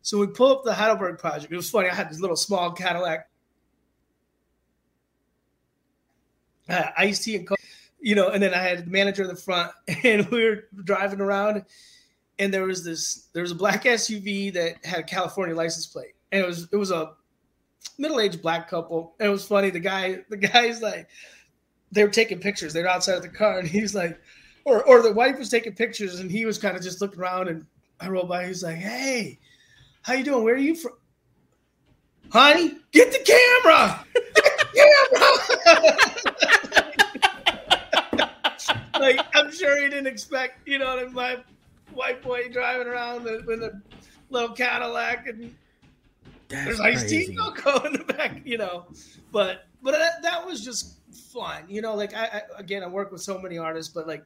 [0.03, 1.53] So we pull up the Heidelberg project.
[1.53, 1.89] It was funny.
[1.89, 3.29] I had this little small Cadillac.
[6.69, 7.59] Uh, tea and coke,
[8.01, 9.73] you know, and then I had the manager in the front,
[10.05, 11.65] and we were driving around,
[12.39, 16.15] and there was this there was a black SUV that had a California license plate,
[16.33, 17.13] and it was it was a
[17.99, 19.15] middle aged black couple.
[19.19, 19.71] And it was funny.
[19.71, 21.09] The guy the guy's like
[21.93, 22.73] they were taking pictures.
[22.73, 24.21] They're outside of the car, and he's like,
[24.65, 27.49] or or the wife was taking pictures, and he was kind of just looking around.
[27.49, 27.67] And
[28.01, 28.47] I rolled by.
[28.47, 29.39] He's like, "Hey,
[30.03, 30.45] how you doing?
[30.45, 30.93] Where are you from?"
[32.31, 34.05] Honey, get the camera.
[34.77, 34.85] The
[35.73, 35.97] camera.
[39.01, 41.39] like I'm sure he didn't expect, you know, my
[41.93, 43.81] white boy driving around with, a
[44.31, 45.55] little Cadillac and
[46.49, 48.87] That's there's Ice T Coco in the back, you know.
[49.33, 50.99] But but that, that was just
[51.33, 51.95] fun, you know.
[51.95, 54.25] Like I, I again, I work with so many artists, but like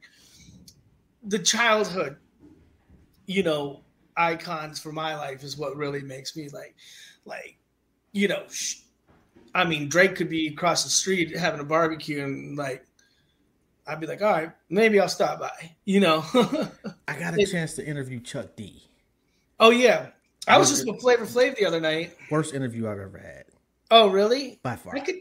[1.23, 2.17] the childhood,
[3.25, 3.81] you know,
[4.17, 6.75] icons for my life is what really makes me like,
[7.25, 7.57] like,
[8.11, 8.43] you know.
[8.49, 8.77] Sh-
[9.53, 12.85] I mean, Drake could be across the street having a barbecue, and like,
[13.87, 16.23] I'd be like, all right, maybe I'll stop by, you know.
[17.07, 18.83] I got a chance to interview Chuck D.
[19.59, 20.07] oh yeah,
[20.47, 22.15] I was just with Flavor Flav the other night.
[22.29, 23.45] Worst interview I've ever had
[23.89, 24.59] Oh really?
[24.63, 24.95] by far.
[24.95, 25.15] I could,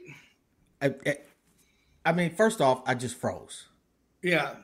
[0.80, 1.16] I, I,
[2.06, 3.66] I mean, first off, I just froze.
[4.22, 4.54] yeah.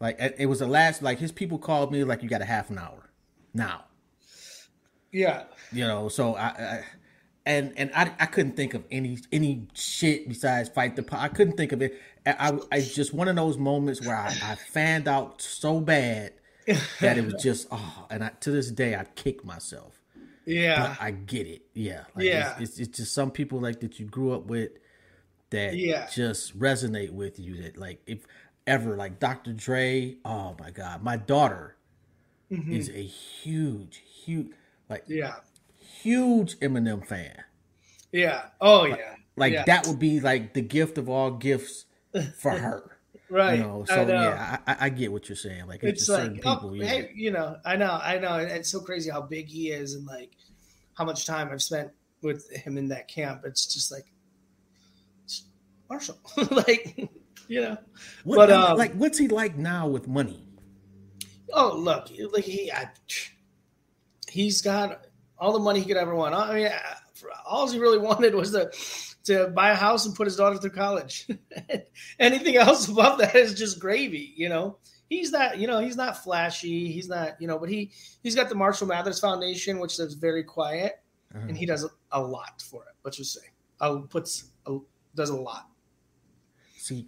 [0.00, 1.02] Like it it was the last.
[1.02, 3.10] Like his people called me like you got a half an hour
[3.52, 3.86] now.
[5.10, 5.44] Yeah.
[5.72, 6.84] You know, so I, I
[7.48, 11.02] and and I, I couldn't think of any any shit besides fight the.
[11.02, 12.00] po- I couldn't think of it.
[12.26, 16.34] I, I, I just one of those moments where I, I fanned out so bad
[17.00, 20.00] that it was just oh, and I, to this day I kick myself.
[20.46, 20.88] Yeah.
[20.98, 21.62] But I get it.
[21.74, 22.04] Yeah.
[22.14, 22.52] Like Yeah.
[22.58, 24.70] It's, it's, it's just some people like that you grew up with
[25.50, 26.06] that Yeah.
[26.14, 27.62] just resonate with you.
[27.62, 28.26] That like if
[28.66, 29.52] ever like Dr.
[29.54, 30.16] Dre.
[30.24, 31.76] Oh my God, my daughter
[32.50, 32.72] Mhm.
[32.72, 34.48] is a huge, huge,
[34.88, 35.34] like Yeah.
[36.02, 37.34] Huge Eminem fan.
[38.12, 38.46] Yeah.
[38.60, 39.14] Oh yeah.
[39.36, 39.64] Like Yeah.
[39.66, 41.84] that would be like the gift of all gifts
[42.38, 42.98] for her.
[43.30, 43.58] Right.
[43.58, 44.12] You know, I so know.
[44.22, 45.66] yeah, I, I, I get what you're saying.
[45.66, 46.76] Like it's, It's like, certain oh, people.
[46.76, 46.86] yeah.
[46.86, 48.36] hey, you know, I know, I know.
[48.36, 50.30] It's so crazy how big he is and like
[50.94, 51.90] how much time I've spent
[52.22, 53.42] with him in that camp.
[53.44, 54.06] It's just like
[55.24, 55.44] it's
[55.90, 56.18] Marshall.
[56.50, 56.96] like,
[57.48, 57.76] you know.
[58.24, 60.42] What, but, um, like, what's he like now with money?
[61.52, 62.88] Oh, look, like he, I,
[64.30, 65.04] he's got
[65.38, 66.34] all the money he could ever want.
[66.34, 66.68] I mean,
[67.46, 68.70] all he really wanted was to
[69.24, 71.28] to buy a house and put his daughter through college.
[72.18, 74.78] Anything else above that is just gravy, you know.
[75.10, 76.90] He's not, you know, he's not flashy.
[76.92, 77.90] He's not, you know, but he
[78.22, 81.00] he's got the Marshall Mathers Foundation, which is very quiet,
[81.34, 81.46] Uh-huh.
[81.48, 82.94] and he does a lot for it.
[83.04, 83.46] Let's just say,
[83.80, 84.78] uh, puts a,
[85.14, 85.66] does a lot.
[86.76, 87.06] See,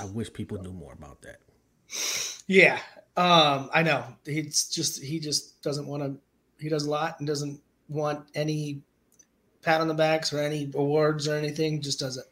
[0.00, 1.38] I wish people knew more about that.
[2.46, 2.78] Yeah,
[3.16, 4.04] um, I know.
[4.24, 6.20] He's just he just doesn't want to.
[6.58, 8.80] He does a lot and doesn't want any
[9.62, 11.82] pat on the backs or any awards or anything.
[11.82, 12.24] Just does it.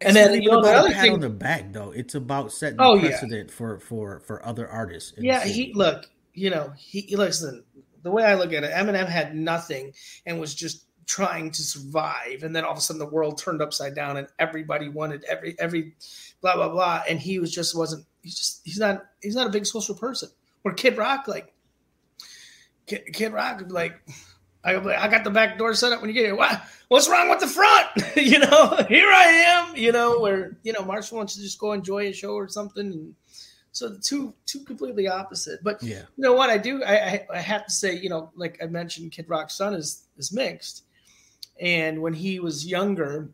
[0.00, 1.92] and then you know the other pat thing on the back though.
[1.92, 3.54] It's about setting oh, precedent yeah.
[3.54, 5.14] for for for other artists.
[5.16, 6.06] Yeah, he look.
[6.34, 7.64] You know, he, he listen.
[8.02, 9.92] The way I look at it, Eminem had nothing
[10.26, 13.62] and was just trying to survive, and then all of a sudden the world turned
[13.62, 15.94] upside down, and everybody wanted every every
[16.40, 18.04] blah blah blah, and he was just wasn't.
[18.22, 20.30] He's just he's not he's not a big social person.
[20.62, 21.52] Where Kid Rock like
[22.86, 24.00] Kid, Kid Rock like
[24.64, 26.36] I, I got the back door set up when you get here.
[26.36, 27.88] What, what's wrong with the front?
[28.16, 29.76] you know, here I am.
[29.76, 32.86] You know, where you know Marshall wants to just go enjoy a show or something,
[32.86, 33.14] and
[33.72, 35.64] so the two two completely opposite.
[35.64, 36.82] But yeah, you know what I do?
[36.84, 40.04] I, I, I have to say, you know, like I mentioned, Kid Rock's son is
[40.16, 40.84] is mixed,
[41.60, 43.30] and when he was younger,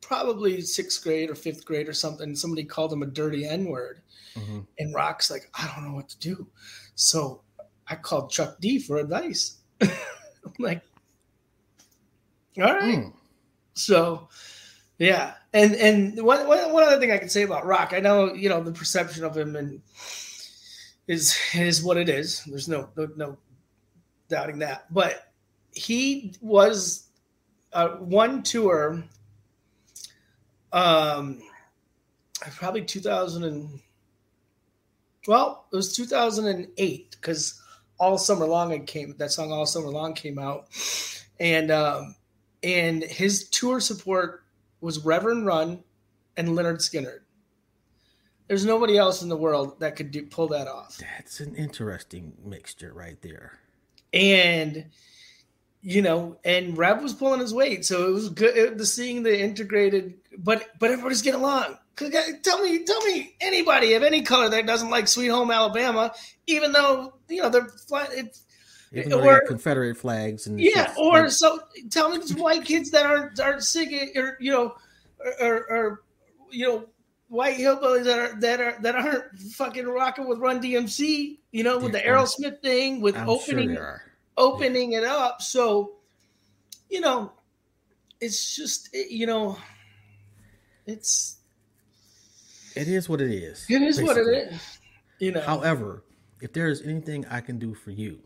[0.00, 4.00] probably sixth grade or fifth grade or something, somebody called him a dirty N word,
[4.34, 4.60] mm-hmm.
[4.80, 6.48] and Rock's like, I don't know what to do,
[7.00, 7.40] so
[7.88, 9.56] I called Chuck D for advice.
[9.80, 9.90] I'm
[10.58, 10.82] like,
[12.58, 12.98] all right.
[12.98, 13.12] Mm.
[13.72, 14.28] So,
[14.98, 18.50] yeah, and and one, one other thing I can say about Rock, I know you
[18.50, 19.80] know the perception of him and
[21.06, 22.44] is is what it is.
[22.44, 23.38] There's no no, no
[24.28, 25.32] doubting that, but
[25.72, 27.08] he was
[27.72, 29.02] uh, one tour,
[30.74, 31.40] um,
[32.56, 33.80] probably 2000 and
[35.26, 37.62] well, it was 2008 because
[37.98, 40.68] all summer long it came that song all summer long came out.
[41.38, 42.14] And um
[42.62, 44.44] and his tour support
[44.80, 45.82] was reverend run
[46.36, 47.20] and Lynyrd Skynyrd.
[48.48, 50.98] there's nobody else in the world that could do, pull that off.
[50.98, 53.58] That's an interesting mixture right there.
[54.12, 54.86] And
[55.82, 59.22] you know and rev was pulling his weight so it was good it, the seeing
[59.22, 61.78] the integrated but but everybody's getting along
[62.42, 66.12] tell me, tell me anybody of any color that doesn't like Sweet Home Alabama,
[66.46, 68.44] even though you know they're flat it's
[68.92, 73.06] even or Confederate flags and yeah, or like, so tell me these white kids that
[73.06, 74.74] aren't aren't singing or you know
[75.40, 76.02] or, or
[76.50, 76.84] you know
[77.28, 81.78] white hillbillies that are that are that aren't fucking rocking with Run DMC, you know,
[81.78, 84.02] with the Aerosmith thing, with I'm opening sure
[84.40, 84.98] opening yeah.
[84.98, 85.42] it up.
[85.42, 85.92] So,
[86.88, 87.32] you know,
[88.20, 89.56] it's just you know,
[90.86, 91.36] it's
[92.74, 93.66] it is what it is.
[93.68, 94.22] It is basically.
[94.22, 94.78] what it is.
[95.18, 95.40] You know.
[95.40, 96.04] However,
[96.40, 98.20] if there is anything I can do for you,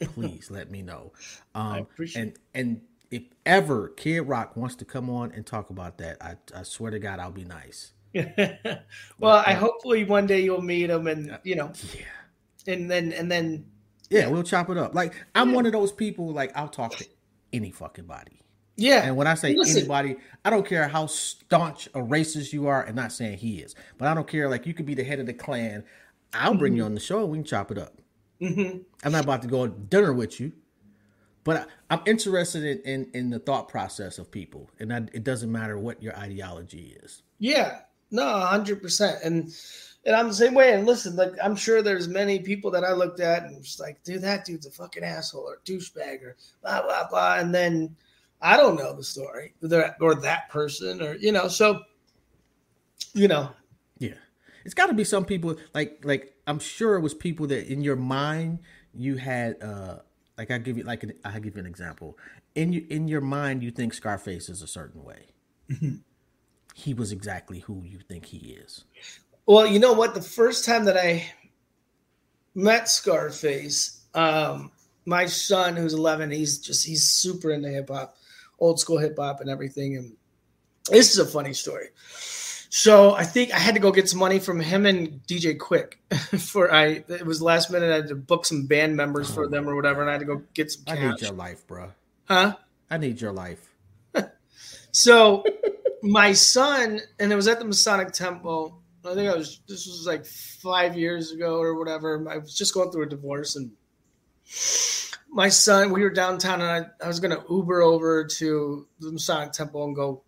[0.00, 1.12] please let me know.
[1.52, 2.80] Um, I appreciate and and
[3.10, 6.92] if ever Kid Rock wants to come on and talk about that, I, I swear
[6.92, 7.90] to God, I'll be nice.
[8.14, 8.24] well,
[9.18, 13.12] but, I uh, hopefully one day you'll meet him, and you know, yeah, and then
[13.12, 13.66] and then
[14.10, 14.94] yeah, we'll chop it up.
[14.94, 15.56] Like I'm yeah.
[15.56, 16.32] one of those people.
[16.32, 17.06] Like I'll talk to
[17.52, 18.40] any fucking body.
[18.76, 19.04] Yeah.
[19.04, 19.78] And when I say Listen.
[19.78, 23.74] anybody, I don't care how staunch a racist you are, and not saying he is,
[23.98, 24.48] but I don't care.
[24.48, 25.84] Like you could be the head of the Klan.
[26.32, 26.78] I'll bring mm-hmm.
[26.78, 27.94] you on the show and we can chop it up.
[28.40, 28.78] Mm-hmm.
[29.04, 30.52] I'm not about to go dinner with you,
[31.44, 35.24] but I, am interested in, in, in the thought process of people, and I, it
[35.24, 37.22] doesn't matter what your ideology is.
[37.38, 39.52] Yeah, no, hundred percent, and
[40.06, 40.72] and I'm the same way.
[40.72, 44.02] And listen, like I'm sure there's many people that I looked at and was like,
[44.04, 47.94] dude, that dude's a fucking asshole or douchebag or blah blah blah, and then
[48.42, 49.54] I don't know the story
[50.00, 51.82] or that person or you know so
[53.14, 53.50] you know.
[53.98, 54.14] Yeah.
[54.64, 57.82] It's got to be some people like like I'm sure it was people that in
[57.82, 58.60] your mind
[58.94, 59.98] you had uh
[60.36, 62.18] like I give you like an, I give you an example.
[62.54, 65.26] In you in your mind you think Scarface is a certain way.
[65.70, 65.96] Mm-hmm.
[66.74, 68.84] he was exactly who you think he is.
[69.46, 70.14] Well you know what?
[70.14, 71.24] The first time that I
[72.54, 74.70] met Scarface um
[75.06, 78.16] my son who's 11 he's just he's super into hip hop
[78.60, 79.96] old school hip hop and everything.
[79.96, 80.16] And
[80.90, 81.88] this is a funny story.
[82.72, 85.94] So I think I had to go get some money from him and DJ Quik
[86.38, 89.68] for I it was last minute I had to book some band members for them
[89.68, 90.84] or whatever, and I had to go get some.
[90.84, 90.98] Cash.
[90.98, 91.90] I need your life, bro.
[92.26, 92.56] Huh?
[92.88, 93.74] I need your life.
[94.92, 95.44] so
[96.02, 98.80] my son, and it was at the Masonic Temple.
[99.04, 102.24] I think I was this was like five years ago or whatever.
[102.30, 103.72] I was just going through a divorce and
[105.30, 109.12] my son, we were downtown, and I, I was going to Uber over to the
[109.12, 110.22] Masonic Temple and go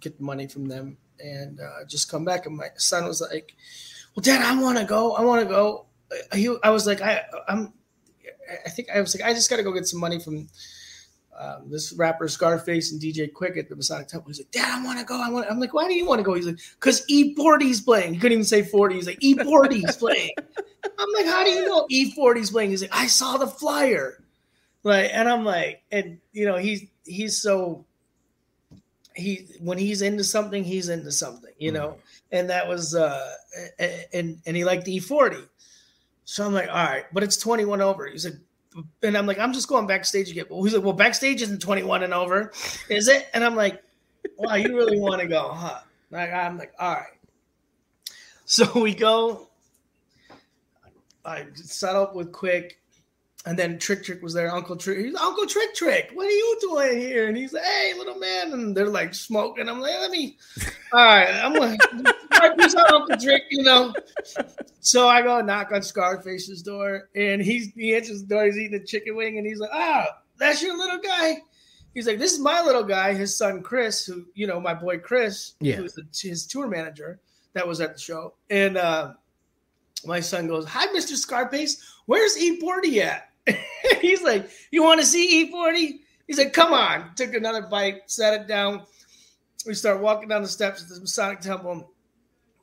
[0.00, 2.46] get the money from them, and uh, just come back.
[2.46, 3.54] And my son was like,
[4.14, 5.12] "Well, Dad, I want to go.
[5.12, 5.86] I want to go."
[6.32, 7.72] He, I was like, "I, I'm."
[8.64, 10.48] I think I was like, I just got to go get some money from
[11.38, 14.30] um, this rapper Scarface and DJ Quik at the Masonic Temple.
[14.30, 15.20] He's like, Dad, I want to go.
[15.20, 15.46] I want.
[15.50, 16.34] I'm like, why do you want to go?
[16.34, 18.14] He's like, because E40's playing.
[18.14, 18.94] He couldn't even say 40.
[18.94, 20.30] He's like, E40's playing.
[20.98, 22.70] I'm like, how do you know E40's playing?
[22.70, 24.22] He's like, I saw the flyer.
[24.86, 27.84] Like, and I'm like, and you know, he's he's so
[29.16, 31.88] he when he's into something, he's into something, you know.
[31.88, 31.98] Mm.
[32.30, 33.34] And that was uh
[34.12, 35.48] and and he liked the E40.
[36.24, 38.06] So I'm like, all right, but it's 21 over.
[38.06, 38.36] He's like,
[39.02, 40.44] and I'm like, I'm just going backstage again.
[40.48, 42.52] Well, he's like, well, backstage isn't 21 and over,
[42.88, 43.28] is it?
[43.34, 43.82] And I'm like,
[44.36, 45.80] wow, you really want to go, huh?
[46.12, 47.06] Like, I'm like, all right.
[48.44, 49.48] So we go.
[51.24, 52.74] I set up with Quik,
[53.46, 54.52] and then Trick Trick was there.
[54.52, 56.10] Uncle Trick, he's Uncle Trick Trick.
[56.14, 57.28] What are you doing here?
[57.28, 58.52] And he's like, Hey, little man.
[58.52, 59.68] And they're like smoking.
[59.68, 60.36] I'm like, Let me.
[60.92, 61.80] All right, I'm like,
[62.58, 63.44] peace out, Uncle Trick.
[63.50, 63.94] You know.
[64.80, 68.44] So I go knock on Scarface's door, and he's he answers the door.
[68.44, 71.38] He's eating a chicken wing, and he's like, Ah, oh, that's your little guy
[71.96, 74.98] he's like, "This is my little guy, his son Chris, who you know, my boy
[74.98, 75.76] Chris, Yeah.
[75.76, 77.18] who's his tour manager
[77.54, 79.14] that was at the show." And uh,
[80.04, 83.30] my son goes, "Hi, Mister Scarface, where's E Forty at?"
[84.00, 88.10] he's like, "You want to see E 40 He's like, "Come on." Took another bite,
[88.10, 88.82] set it down.
[89.66, 91.92] We start walking down the steps of the Masonic Temple,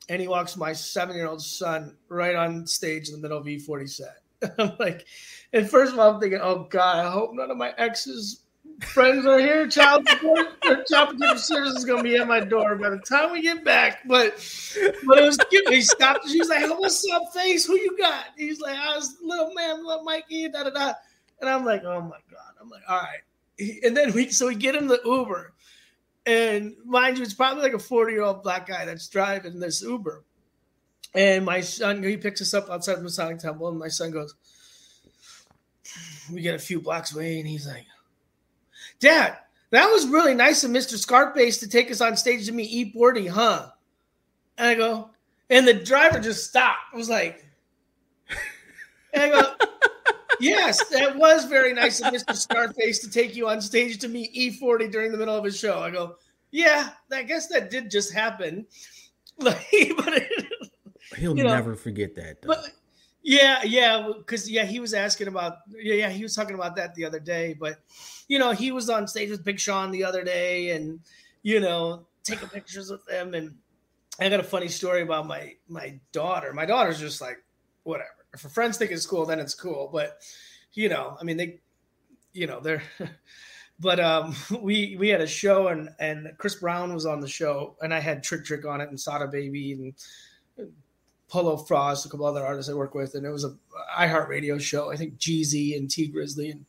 [0.09, 4.17] and he walks my seven-year-old son right on stage in the middle of E40 set.
[4.59, 5.05] I'm like,
[5.53, 8.42] and first of all, I'm thinking, "Oh God, I hope none of my exes."
[8.81, 9.67] Friends are here.
[9.67, 13.41] Child support child protective service is gonna be at my door by the time we
[13.41, 13.99] get back.
[14.07, 14.35] But
[15.05, 15.69] but it was cute.
[15.69, 16.27] He stopped.
[16.29, 17.65] She's like, "What's up, face?
[17.65, 20.93] Who you got?" He's like, "I was little man, little Mikey." Da da da.
[21.41, 23.21] And I'm like, "Oh my god!" I'm like, "All right."
[23.83, 25.53] And then we so we get in the Uber,
[26.25, 29.81] and mind you, it's probably like a 40 year old black guy that's driving this
[29.81, 30.23] Uber.
[31.15, 34.33] And my son, he picks us up outside the Masonic Temple, and my son goes,
[36.31, 37.85] "We get a few blocks away," and he's like.
[39.03, 39.37] Dad,
[39.71, 40.97] that was really nice of Mr.
[40.97, 42.93] Scarface to take us on stage to meet E.
[42.95, 43.69] Bordy, huh?
[44.57, 45.09] And I go,
[45.49, 46.93] and the driver just stopped.
[46.93, 47.45] I was like,
[49.13, 49.53] and I go,
[50.39, 52.33] yes, that was very nice of Mr.
[52.33, 55.79] Scarface to take you on stage to meet E40 during the middle of his show.
[55.79, 56.15] I go,
[56.51, 58.65] yeah, I guess that did just happen.
[59.39, 59.65] Like,
[59.97, 60.47] but it,
[61.17, 62.43] He'll you know, never forget that.
[62.43, 62.49] Though.
[62.49, 62.69] but
[63.23, 66.93] yeah, yeah, because yeah, he was asking about yeah, yeah, he was talking about that
[66.93, 67.55] the other day.
[67.57, 67.79] But
[68.27, 70.99] you know, he was on stage with Big Sean the other day, and
[71.41, 73.33] you know, taking pictures with them.
[73.33, 73.55] And
[74.19, 76.51] I got a funny story about my my daughter.
[76.53, 77.41] My daughter's just like
[77.83, 78.09] whatever.
[78.33, 79.89] If her friends think it's cool, then it's cool.
[79.91, 80.17] But
[80.73, 81.61] you know, I mean, they,
[82.33, 82.83] you know, they're.
[83.79, 87.77] but um, we we had a show and and Chris Brown was on the show,
[87.81, 89.93] and I had Trick Trick on it and Sada Baby and
[91.29, 93.55] Polo Frost, a couple other artists I work with, and it was a
[93.97, 94.91] iHeartRadio show.
[94.91, 96.65] I think Jeezy and Tee Grizzley, and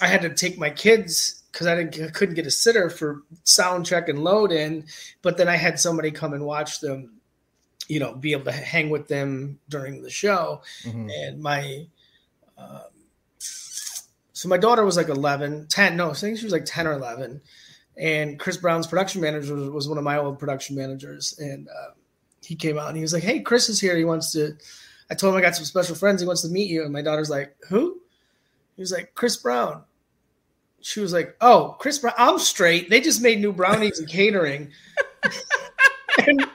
[0.00, 3.22] I had to take my kids because I didn't I couldn't get a sitter for
[3.44, 4.86] sound check and load in,
[5.22, 7.14] but then I had somebody come and watch them,
[7.88, 11.10] you know, be able to hang with them during the show, Mhm.
[11.10, 11.86] and my.
[12.58, 12.82] Um,
[14.32, 16.92] so my daughter was like 11, 10, no, I think she was like 10 or
[16.92, 17.40] 11.
[17.96, 21.36] And Chris Brown's production manager was, was one of my old production managers.
[21.40, 21.90] And uh,
[22.48, 23.94] he came out and he was like, Hey, Chris is here.
[23.94, 24.56] He wants to,
[25.10, 26.22] I told him I got some special friends.
[26.22, 26.82] He wants to meet you.
[26.82, 28.00] And my daughter's like, Who?
[28.74, 29.82] He was like, Chris Brown.
[30.80, 32.14] She was like, Oh, Chris Brown.
[32.16, 32.88] I'm straight.
[32.88, 34.70] They just made new brownies and catering.
[36.26, 36.46] and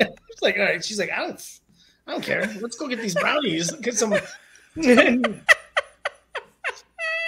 [0.00, 0.82] it's like, All right.
[0.82, 1.60] She's like, I don't,
[2.06, 2.50] I don't care.
[2.62, 3.70] Let's go get these brownies.
[3.70, 4.14] Get some.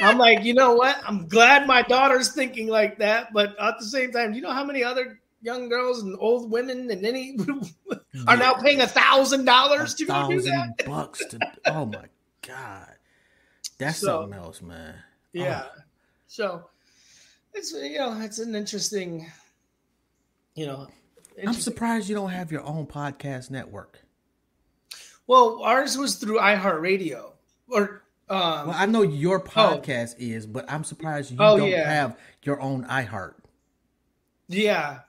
[0.01, 0.99] I'm like, you know what?
[1.07, 4.53] I'm glad my daughter's thinking like that, but at the same time, do you know
[4.53, 7.37] how many other young girls and old women and any
[8.27, 10.87] are now paying a thousand dollars to go do thousand that?
[10.87, 12.05] bucks to oh my
[12.47, 12.95] god
[13.79, 14.95] that's So- something else man
[15.33, 15.67] Yeah.
[16.27, 16.69] So
[17.55, 19.27] it's you know it's an interesting,
[20.55, 20.89] you know.
[21.47, 24.01] i'm surprised you don't have your own podcast network
[25.27, 27.33] Well, ours was through iHeartRadio,
[27.69, 31.89] or um, well i know your podcast is but i'm surprised you Oh, don't yeah.
[31.91, 33.35] have your own iheart
[34.49, 35.01] Yeah.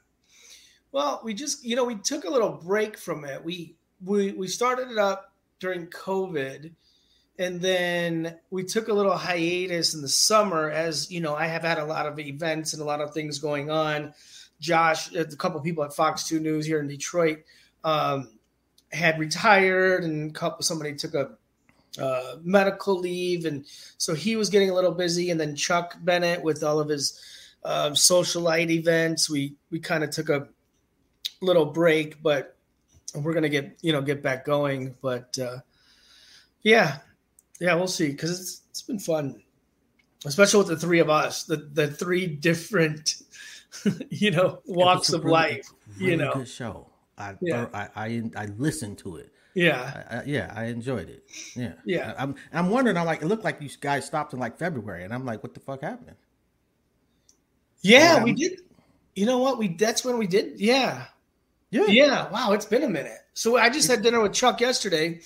[0.91, 3.43] Well, we just you know we took a little break from it.
[3.43, 6.71] We we we started it up during COVID,
[7.37, 11.63] and then we took a little hiatus in the summer as you know I have
[11.63, 14.13] had a lot of events and a lot of things going on.
[14.59, 17.43] Josh, a couple people at Fox Two News here in Detroit,
[17.83, 18.29] um,
[18.91, 21.31] had retired, and couple somebody took a
[22.01, 23.65] uh, medical leave, and
[23.97, 25.29] so he was getting a little busy.
[25.29, 27.21] And then Chuck Bennett with all of his
[27.63, 29.29] um, socialite events.
[29.29, 30.47] We we kind of took a
[31.41, 32.55] little break, but
[33.15, 34.95] we're gonna get you know get back going.
[35.01, 35.57] But uh,
[36.61, 36.97] yeah,
[37.59, 39.41] yeah, we'll see because it's it's been fun,
[40.25, 43.15] especially with the three of us, the the three different
[44.09, 45.69] you know walks of really- life.
[45.97, 46.87] really you know, good show
[47.17, 47.67] i Yeah.
[47.73, 51.23] I, I i listened to it yeah, I, I, yeah i enjoyed it
[51.55, 52.13] yeah Yeah.
[52.17, 55.03] I, i'm i'm wondering i'm like it looked like you guys stopped in like february
[55.03, 56.15] and i'm like what the fuck happened
[57.81, 58.23] yeah.
[58.23, 58.61] We did.
[59.15, 59.57] You know what?
[59.57, 60.59] We that's when we did.
[60.59, 61.05] Yeah,
[61.71, 63.19] yeah Yeah, wow, it's been a minute.
[63.33, 65.19] So I just had dinner with Chuck yesterday,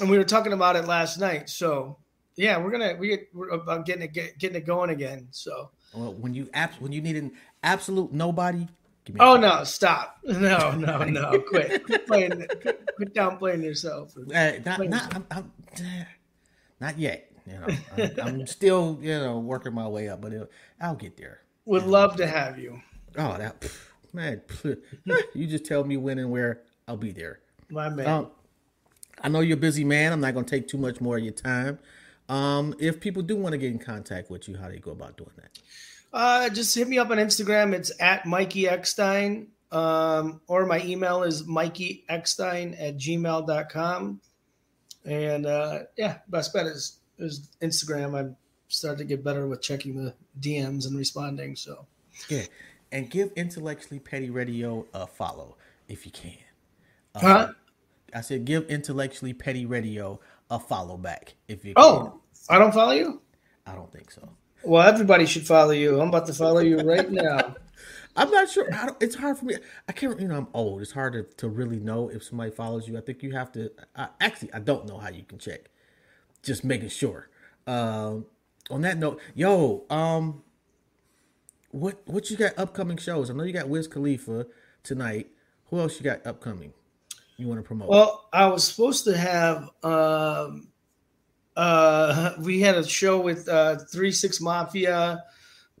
[0.00, 1.48] and we were talking about it last night.
[1.48, 1.98] So
[2.36, 5.28] yeah, we're gonna we get, we're about getting it get, getting it going again.
[5.30, 7.32] So Well, when you abs- when you need an
[7.62, 8.66] absolute nobody,
[9.04, 10.18] Give me Oh no, stop.
[10.24, 11.38] No, no, no.
[11.40, 11.84] Quit.
[11.84, 14.16] Quit playing quit, quit downplaying yourself.
[14.16, 16.04] Uh, not, not, I'm, I'm, eh,
[16.80, 17.30] not yet.
[17.46, 17.66] You know,
[17.96, 20.48] I'm, I'm still, you know, working my way up, but it'll,
[20.80, 21.40] I'll get there.
[21.66, 22.80] Would love to have you.
[23.18, 23.76] Oh, that pff,
[24.14, 24.42] man,
[25.34, 27.40] you just tell me when and where I'll be there.
[27.70, 28.06] My man.
[28.06, 28.30] Um,
[29.20, 30.12] I know you're a busy man.
[30.12, 31.78] I'm not going to take too much more of your time.
[32.28, 34.90] Um, if people do want to get in contact with you, how do you go
[34.92, 35.58] about doing that?
[36.12, 37.74] Uh, just hit me up on Instagram.
[37.74, 39.48] It's at Mikey Eckstein.
[39.72, 44.20] Um, or my email is Mikey Eckstein at gmail.com.
[45.04, 48.16] And uh, yeah, best bet is, is Instagram.
[48.18, 48.36] I'm
[48.68, 51.56] starting to get better with checking the DMs and responding.
[51.56, 51.86] So
[52.28, 52.44] Yeah,
[52.94, 55.56] and give Intellectually Petty Radio a follow
[55.88, 56.38] if you can.
[57.16, 57.48] huh?
[58.14, 61.84] I said give Intellectually Petty Radio a follow back if you can.
[61.84, 63.20] Oh, I don't follow you?
[63.66, 64.28] I don't think so.
[64.62, 66.00] Well, everybody should follow you.
[66.00, 67.56] I'm about to follow you right now.
[68.16, 68.72] I'm not sure.
[68.72, 69.56] I don't, it's hard for me.
[69.88, 70.20] I can't.
[70.20, 70.80] You know, I'm old.
[70.80, 72.96] It's hard to, to really know if somebody follows you.
[72.96, 73.72] I think you have to.
[73.96, 75.62] I, actually, I don't know how you can check.
[76.44, 77.28] Just making sure.
[77.66, 78.26] Um,
[78.70, 80.43] on that note, yo, um,
[81.74, 83.30] what what you got upcoming shows?
[83.30, 84.46] I know you got Wiz Khalifa
[84.84, 85.28] tonight.
[85.66, 86.72] Who else you got upcoming?
[87.36, 87.88] You want to promote?
[87.88, 90.68] Well, I was supposed to have um
[91.56, 95.24] uh we had a show with uh three six mafia,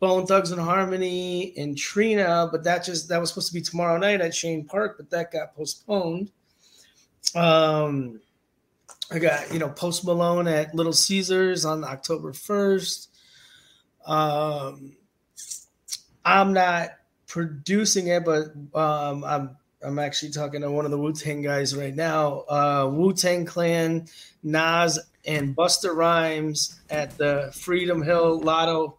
[0.00, 3.96] Bone Thugs and Harmony, and Trina, but that just that was supposed to be tomorrow
[3.96, 6.32] night at Chene Park, but that got postponed.
[7.36, 8.20] Um
[9.12, 13.06] I got you know Post Malone at Little Caesars on October 1st.
[14.06, 14.96] Um
[16.24, 16.90] I'm not
[17.26, 21.76] producing it, but um I'm I'm actually talking to one of the Wu Tang guys
[21.76, 22.44] right now.
[22.48, 24.06] Uh, Wu Tang Clan,
[24.42, 28.96] Nas, and Busta Rhymes at the Freedom Hill Lotto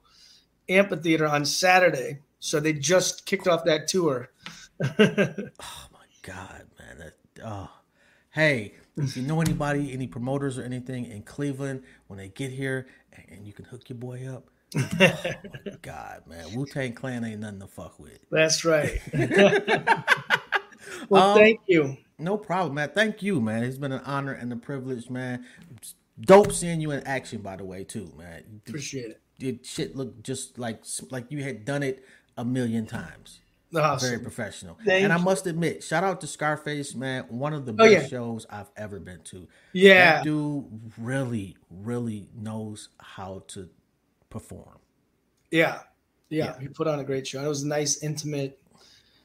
[0.69, 2.19] Amphitheater on Saturday.
[2.39, 4.30] So they just kicked off that tour.
[4.81, 6.97] oh my god, man!
[6.99, 7.72] That, oh,
[8.30, 12.88] hey, if you know anybody, any promoters or anything in Cleveland, when they get here,
[13.14, 14.49] and, and you can hook your boy up.
[14.76, 15.14] Oh
[15.81, 16.53] god, man!
[16.56, 18.19] Wu Tang Clan ain't nothing to fuck with.
[18.31, 18.99] That's right.
[21.10, 21.97] well, Um, thank you.
[22.18, 22.91] No problem, man.
[22.93, 23.64] Thank you, man.
[23.64, 25.45] It's been an honor and a privilege, man.
[25.77, 28.61] It's dope seeing you in action, by the way, too, man.
[28.68, 29.22] Appreciate it.
[29.38, 32.06] Your shit looked just like like you had done it
[32.38, 33.39] a million times.
[33.76, 34.10] Awesome.
[34.10, 34.77] Very professional.
[34.85, 37.26] Thank and I must admit, shout out to Scarface, man.
[37.27, 38.07] One of the Oh, best yeah.
[38.07, 39.47] shows I've ever been to.
[39.73, 40.18] Yeah.
[40.18, 40.65] That dude
[40.97, 43.68] really, really knows how to
[44.39, 44.79] perform.
[45.49, 45.79] Yeah.
[46.29, 46.59] yeah, Yeah.
[46.59, 47.41] He put on a great show.
[47.43, 48.59] It was a nice, intimate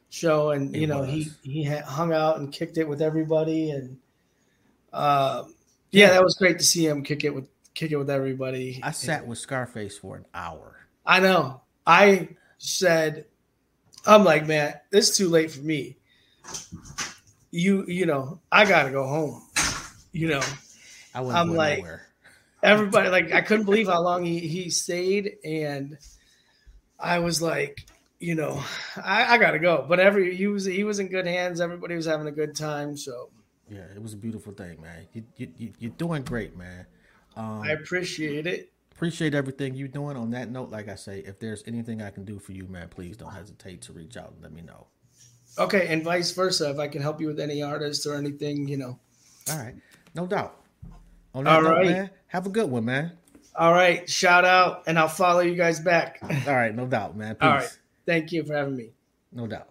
[0.08, 1.38] show, and you know he was.
[1.42, 3.98] he ha- hung out and kicked it with everybody, and
[4.92, 5.54] um,
[5.90, 8.78] yeah, that was great to see him kick it with kick it with everybody.
[8.82, 10.76] I sat with Scarface for an hour.
[11.04, 11.62] I know.
[11.86, 12.28] I
[12.58, 13.24] said,
[14.06, 15.96] I'm like, man, it's too late for me.
[17.50, 19.42] You you know, I gotta go home.
[20.12, 20.42] You know,
[21.14, 22.06] I going like- nowhere.
[22.62, 25.98] Everybody like I couldn't believe how long he, he stayed and
[26.98, 27.86] I was like,
[28.18, 28.62] you know,
[28.96, 29.84] I, I gotta go.
[29.88, 31.60] But every he was he was in good hands.
[31.60, 32.96] Everybody was having a good time.
[32.96, 33.30] So
[33.68, 35.06] Yeah, it was a beautiful thing, man.
[35.12, 36.86] You, you, you, you're doing great, man.
[37.36, 38.72] Um, I appreciate it.
[38.92, 40.16] appreciate everything you're doing.
[40.16, 42.88] On that note, like I say, if there's anything I can do for you, man,
[42.88, 44.86] please don't hesitate to reach out and let me know.
[45.58, 46.70] Okay, and vice versa.
[46.70, 48.98] If I can help you with any artist or anything, you know.
[49.50, 49.74] All right,
[50.14, 50.56] no doubt.
[51.34, 51.86] On that All note, right.
[51.86, 53.12] man, have a good one, man.
[53.56, 56.20] All right, shout out, and I'll follow you guys back.
[56.22, 57.34] All right, no doubt, man.
[57.34, 57.42] Peace.
[57.42, 57.78] All right.
[58.06, 58.90] Thank you for having me.
[59.32, 59.68] No doubt.